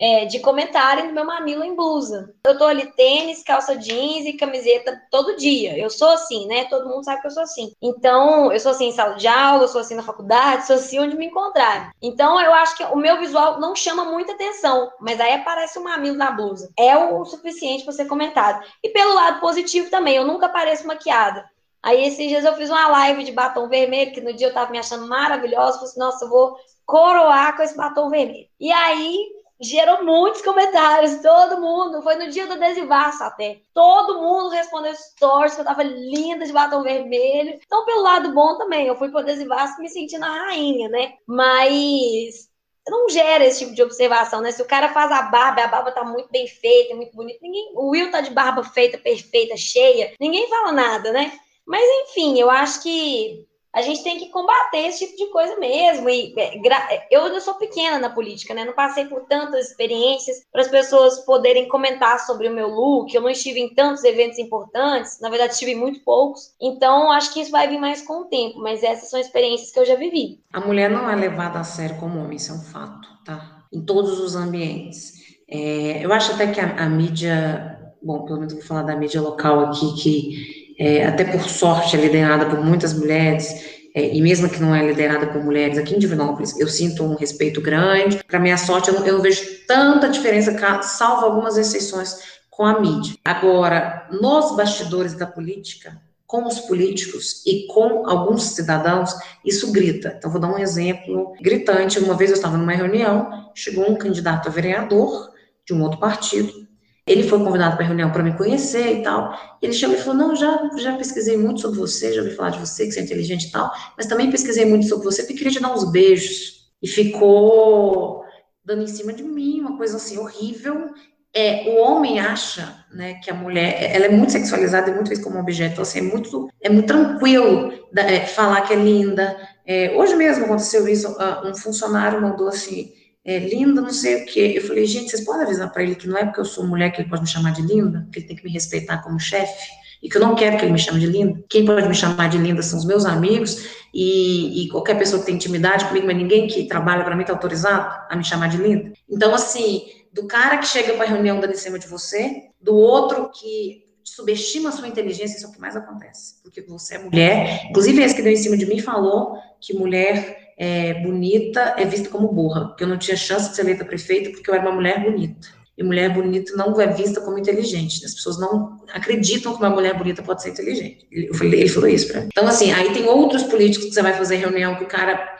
[0.00, 2.32] É, de comentarem do meu mamilo em blusa.
[2.44, 5.76] Eu tô ali tênis, calça jeans e camiseta todo dia.
[5.76, 6.64] Eu sou assim, né?
[6.66, 7.72] Todo mundo sabe que eu sou assim.
[7.82, 11.00] Então, eu sou assim em sala de aula, eu sou assim na faculdade, sou assim
[11.00, 11.90] onde me encontrarem.
[12.00, 15.84] Então, eu acho que o meu visual não chama muita atenção, mas aí aparece um
[15.84, 16.70] mamilo na blusa.
[16.78, 18.64] É o suficiente para ser comentado.
[18.82, 21.44] E pelo lado positivo também, eu nunca apareço maquiada.
[21.82, 24.70] Aí esses dias eu fiz uma live de batom vermelho, que no dia eu tava
[24.70, 25.74] me achando maravilhosa.
[25.74, 28.48] Falei assim, nossa, eu vou coroar com esse batom vermelho.
[28.58, 32.02] E aí gerou muitos comentários, todo mundo.
[32.02, 33.60] Foi no dia do adesivaço até.
[33.74, 37.58] Todo mundo respondeu stories que eu tava linda de batom vermelho.
[37.64, 41.14] Então, pelo lado bom também, eu fui pro adesivaço me sentindo a rainha, né?
[41.26, 42.48] Mas
[42.88, 44.50] não gera esse tipo de observação, né?
[44.50, 47.72] Se o cara faz a barba, a barba tá muito bem feita, muito bonita, ninguém,
[47.74, 51.32] o Will tá de barba feita, perfeita, cheia, ninguém fala nada, né?
[51.66, 56.08] Mas enfim, eu acho que a gente tem que combater esse tipo de coisa mesmo.
[56.08, 58.64] E é, eu ainda sou pequena na política, né?
[58.64, 63.14] Não passei por tantas experiências para as pessoas poderem comentar sobre o meu look.
[63.14, 66.54] Eu não estive em tantos eventos importantes, na verdade, estive em muito poucos.
[66.60, 69.78] Então, acho que isso vai vir mais com o tempo, mas essas são experiências que
[69.78, 70.40] eu já vivi.
[70.52, 73.64] A mulher não é levada a sério como homem, isso é um fato, tá?
[73.72, 75.18] Em todos os ambientes.
[75.50, 79.20] É, eu acho até que a, a mídia, bom, pelo menos vou falar da mídia
[79.20, 84.48] local aqui, que é, até por sorte é liderada por muitas mulheres, é, e mesmo
[84.48, 88.22] que não é liderada por mulheres aqui em Divinópolis, eu sinto um respeito grande.
[88.28, 92.16] Para minha sorte, eu não, eu não vejo tanta diferença, salvo algumas exceções
[92.48, 93.16] com a mídia.
[93.24, 99.14] Agora, nos bastidores da política, com os políticos e com alguns cidadãos,
[99.44, 100.14] isso grita.
[100.16, 101.98] Então, vou dar um exemplo gritante.
[101.98, 105.30] Uma vez eu estava numa reunião, chegou um candidato a vereador
[105.66, 106.67] de um outro partido,
[107.08, 109.36] ele foi convidado para a reunião para me conhecer e tal.
[109.62, 112.58] Ele chegou e falou: Não, já, já pesquisei muito sobre você, já ouvi falar de
[112.58, 115.52] você, que você é inteligente e tal, mas também pesquisei muito sobre você porque queria
[115.52, 116.58] te dar uns beijos.
[116.80, 118.22] E ficou
[118.64, 120.90] dando em cima de mim, uma coisa assim horrível.
[121.34, 125.24] É, o homem acha né, que a mulher ela é muito sexualizada e muito vista
[125.24, 129.36] como objeto, então, assim, é muito, é muito tranquilo é, falar que é linda.
[129.66, 132.92] É, hoje mesmo aconteceu isso, uh, um funcionário mandou assim,
[133.28, 134.54] é, linda, não sei o quê.
[134.56, 136.90] Eu falei, gente, vocês podem avisar para ele que não é porque eu sou mulher
[136.90, 139.68] que ele pode me chamar de linda, que ele tem que me respeitar como chefe,
[140.02, 141.44] e que eu não quero que ele me chame de linda.
[141.46, 145.26] Quem pode me chamar de linda são os meus amigos e, e qualquer pessoa que
[145.26, 148.56] tem intimidade comigo, mas ninguém que trabalha para mim está autorizado a me chamar de
[148.56, 148.92] linda.
[149.06, 153.30] Então, assim, do cara que chega para reunião dando em cima de você, do outro
[153.30, 157.66] que subestima a sua inteligência, isso é o que mais acontece, porque você é mulher.
[157.68, 162.08] Inclusive, esse que deu em cima de mim falou que mulher é, bonita é vista
[162.08, 164.74] como burra, que eu não tinha chance de ser eleita prefeita porque eu era uma
[164.74, 165.48] mulher bonita.
[165.76, 168.04] E mulher bonita não é vista como inteligente.
[168.04, 171.06] As pessoas não acreditam que uma mulher bonita pode ser inteligente.
[171.34, 172.28] Falei, ele falou isso para mim.
[172.32, 175.36] Então, assim, aí tem outros políticos que você vai fazer reunião que o cara.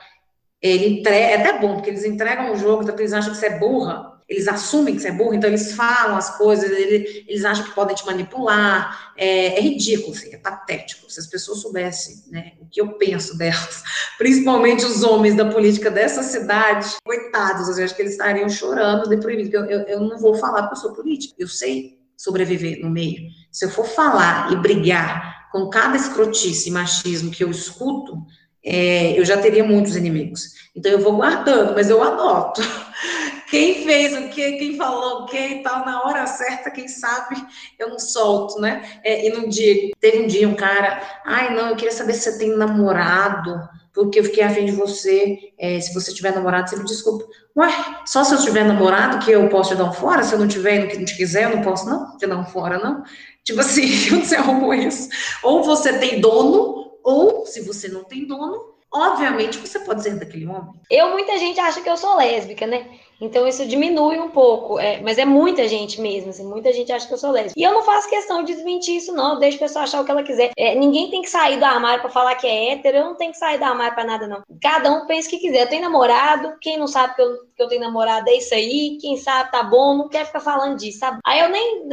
[0.61, 3.45] Ele entrega, é até bom, porque eles entregam o jogo, então eles acham que você
[3.45, 7.43] é burra eles assumem que você é burro, então eles falam as coisas, eles, eles
[7.43, 9.09] acham que podem te manipular.
[9.17, 11.11] É, é, ridículo, assim, é patético.
[11.11, 13.83] Se as pessoas soubessem né, o que eu penso delas,
[14.19, 19.09] principalmente os homens da política dessa cidade, coitados, assim, eu acho que eles estariam chorando,
[19.09, 19.51] deprimidos.
[19.51, 23.23] Eu, eu, eu não vou falar porque eu sou política, eu sei sobreviver no meio.
[23.51, 28.15] Se eu for falar e brigar com cada escrotice e machismo que eu escuto,
[28.63, 30.43] é, eu já teria muitos inimigos.
[30.75, 32.61] Então eu vou guardando, mas eu anoto
[33.49, 37.35] quem fez o que, quem falou o que e tal, na hora certa, quem sabe,
[37.77, 38.99] eu não solto, né?
[39.03, 42.31] É, e num dia, teve um dia um cara, ai não, eu queria saber se
[42.31, 43.59] você tem namorado,
[43.93, 47.25] porque eu fiquei afim de você, é, se você tiver namorado, você me desculpa.
[47.57, 47.69] Ué,
[48.05, 50.23] só se eu tiver namorado que eu posso te dar um fora?
[50.23, 52.45] Se eu não tiver e não te quiser, eu não posso não te dar um
[52.45, 53.03] fora, não?
[53.43, 53.83] Tipo assim,
[54.13, 55.09] onde você arrumou isso?
[55.43, 60.45] Ou você tem dono, ou se você não tem dono, obviamente você pode ser daquele
[60.45, 60.79] homem.
[60.89, 62.85] Eu, muita gente acha que eu sou lésbica, né?
[63.19, 67.07] Então isso diminui um pouco, é, mas é muita gente mesmo, assim, muita gente acha
[67.07, 67.59] que eu sou lésbica.
[67.59, 70.11] E eu não faço questão de desmentir isso, não, deixa a pessoa achar o que
[70.11, 70.51] ela quiser.
[70.57, 73.31] É, ninguém tem que sair do armário para falar que é hétero, eu não tenho
[73.31, 74.41] que sair do armário para nada, não.
[74.61, 75.63] Cada um pensa o que quiser.
[75.63, 78.97] Eu tenho namorado, quem não sabe que eu, que eu tenho namorado é isso aí,
[79.01, 81.19] quem sabe tá bom, não quer ficar falando disso, sabe?
[81.25, 81.89] Aí eu nem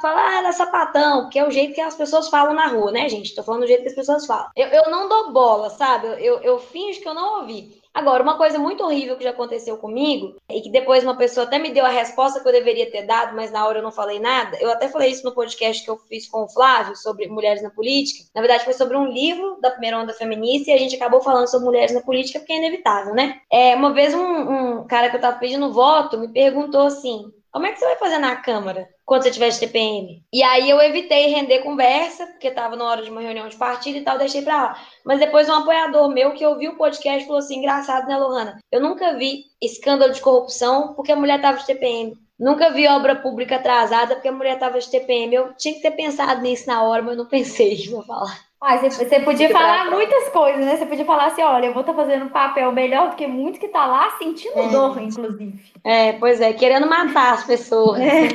[0.00, 3.08] falar, ah, era sapatão, que é o jeito que as pessoas falam na rua, né,
[3.08, 3.34] gente?
[3.34, 4.48] Tô falando do jeito que as pessoas falam.
[4.56, 6.06] Eu, eu não dou bola, sabe?
[6.06, 7.78] Eu, eu, eu finjo que eu não ouvi.
[7.92, 11.58] Agora, uma coisa muito horrível que já aconteceu comigo, e que depois uma pessoa até
[11.58, 14.18] me deu a resposta que eu deveria ter dado, mas na hora eu não falei
[14.18, 14.56] nada.
[14.60, 17.70] Eu até falei isso no podcast que eu fiz com o Flávio sobre mulheres na
[17.70, 18.24] política.
[18.34, 21.48] Na verdade, foi sobre um livro da primeira onda feminista e a gente acabou falando
[21.48, 23.40] sobre mulheres na política porque é inevitável, né?
[23.50, 27.66] É, uma vez um, um cara que eu tava pedindo voto me perguntou assim: como
[27.66, 30.22] é que você vai fazer na Câmara quando você tiver de TPM?
[30.32, 33.98] E aí eu evitei render conversa, porque estava na hora de uma reunião de partido
[33.98, 34.82] e tal, deixei para lá.
[35.04, 38.58] Mas depois um apoiador meu que ouviu o podcast falou assim: engraçado, né, Lohana?
[38.70, 42.14] Eu nunca vi escândalo de corrupção porque a mulher estava de TPM.
[42.38, 45.34] Nunca vi obra pública atrasada porque a mulher estava de TPM.
[45.34, 48.47] Eu tinha que ter pensado nisso na hora, mas não pensei, vou falar.
[48.60, 50.76] Ah, você, você podia falar muitas coisas, né?
[50.76, 53.26] Você podia falar assim, olha, eu vou estar tá fazendo um papel melhor do que
[53.26, 54.68] muito que tá lá sentindo é.
[54.68, 55.72] dor, inclusive.
[55.84, 58.00] É, pois é, querendo matar as pessoas.
[58.00, 58.28] É.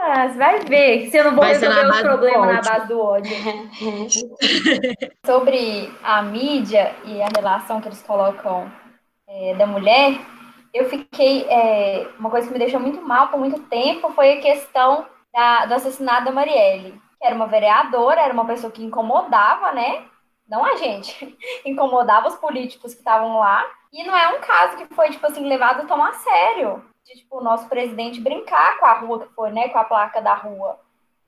[0.00, 3.00] Ah, você vai ver se eu não vou Vai resolver o problema na base do
[3.00, 3.34] ódio.
[5.26, 8.70] Sobre a mídia e a relação que eles colocam
[9.26, 10.20] é, da mulher,
[10.72, 11.44] eu fiquei.
[11.48, 15.04] é, uma coisa que me deixou muito mal por muito tempo foi a questão
[15.34, 20.06] da- do assassinato da Marielle, que era uma vereadora, era uma pessoa que incomodava, né?
[20.48, 23.64] Não a gente, incomodava os políticos que estavam lá.
[23.92, 26.84] E não é um caso que foi, tipo assim, levado tão a sério.
[27.04, 29.68] De, tipo, o nosso presidente brincar com a rua que foi, né?
[29.68, 30.78] Com a placa da rua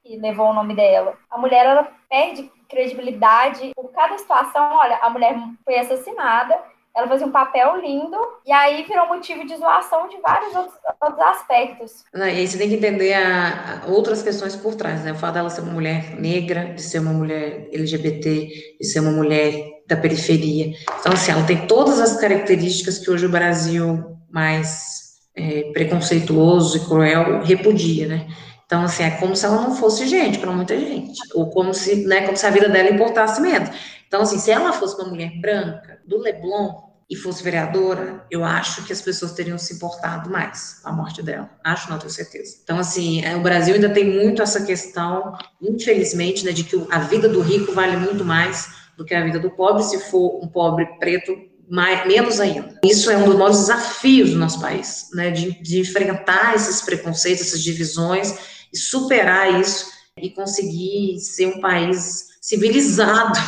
[0.03, 1.17] que levou o nome dela.
[1.31, 4.77] A mulher, ela perde credibilidade por cada situação.
[4.77, 6.59] Olha, a mulher foi assassinada,
[6.97, 11.21] ela fazia um papel lindo, e aí virou motivo de zoação de vários outros, outros
[11.27, 12.05] aspectos.
[12.13, 15.13] Não, E aí você tem que entender a, a outras questões por trás, né?
[15.13, 19.13] O fato dela ser uma mulher negra, de ser uma mulher LGBT, de ser uma
[19.13, 20.73] mulher da periferia.
[21.01, 25.01] Então, assim, ela tem todas as características que hoje o Brasil mais
[25.35, 28.27] é, preconceituoso e cruel repudia, né?
[28.67, 32.07] Então, assim, é como se ela não fosse gente para muita gente, ou como se,
[32.07, 33.69] né, como se a vida dela importasse menos.
[34.11, 38.85] Então, assim, se ela fosse uma mulher branca, do Leblon, e fosse vereadora, eu acho
[38.85, 41.49] que as pessoas teriam se importado mais com a morte dela.
[41.63, 42.59] Acho, não tenho certeza.
[42.63, 46.99] Então, assim, é, o Brasil ainda tem muito essa questão, infelizmente, né, de que a
[46.99, 50.49] vida do rico vale muito mais do que a vida do pobre, se for um
[50.49, 51.37] pobre preto,
[51.69, 52.79] mais, menos ainda.
[52.85, 57.47] Isso é um dos maiores desafios do nosso país, né, de, de enfrentar esses preconceitos,
[57.47, 58.35] essas divisões,
[58.73, 59.87] e superar isso
[60.17, 63.39] e conseguir ser um país civilizado,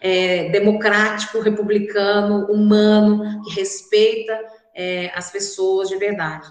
[0.00, 4.38] é, democrático, republicano, humano, que respeita
[4.74, 6.50] é, as pessoas de verdade.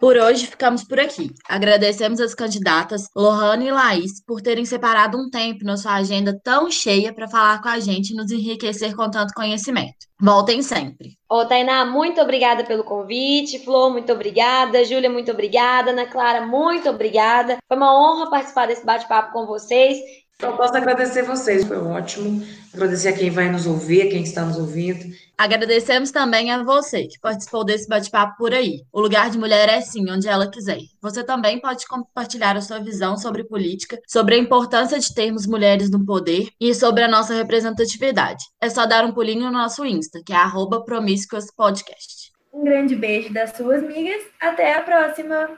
[0.00, 1.30] Por hoje ficamos por aqui.
[1.46, 6.70] Agradecemos as candidatas Lohane e Laís por terem separado um tempo na sua agenda tão
[6.70, 10.08] cheia para falar com a gente e nos enriquecer com tanto conhecimento.
[10.18, 11.18] Voltem sempre.
[11.28, 13.58] Ô, Tainá, muito obrigada pelo convite.
[13.58, 14.86] Flor, muito obrigada.
[14.86, 15.90] Júlia, muito obrigada.
[15.90, 17.58] Ana Clara, muito obrigada.
[17.68, 19.98] Foi uma honra participar desse bate-papo com vocês.
[20.42, 22.42] Eu posso agradecer vocês, foi ótimo.
[22.72, 25.14] Agradecer a quem vai nos ouvir, a quem está nos ouvindo.
[25.36, 28.82] Agradecemos também a você que participou desse bate-papo por aí.
[28.92, 30.78] O lugar de mulher é sim, onde ela quiser.
[31.02, 35.90] Você também pode compartilhar a sua visão sobre política, sobre a importância de termos mulheres
[35.90, 38.44] no poder e sobre a nossa representatividade.
[38.60, 42.32] É só dar um pulinho no nosso Insta, que é arroba promíscuaspodcast.
[42.52, 44.22] Um grande beijo das suas amigas.
[44.40, 45.48] Até a próxima!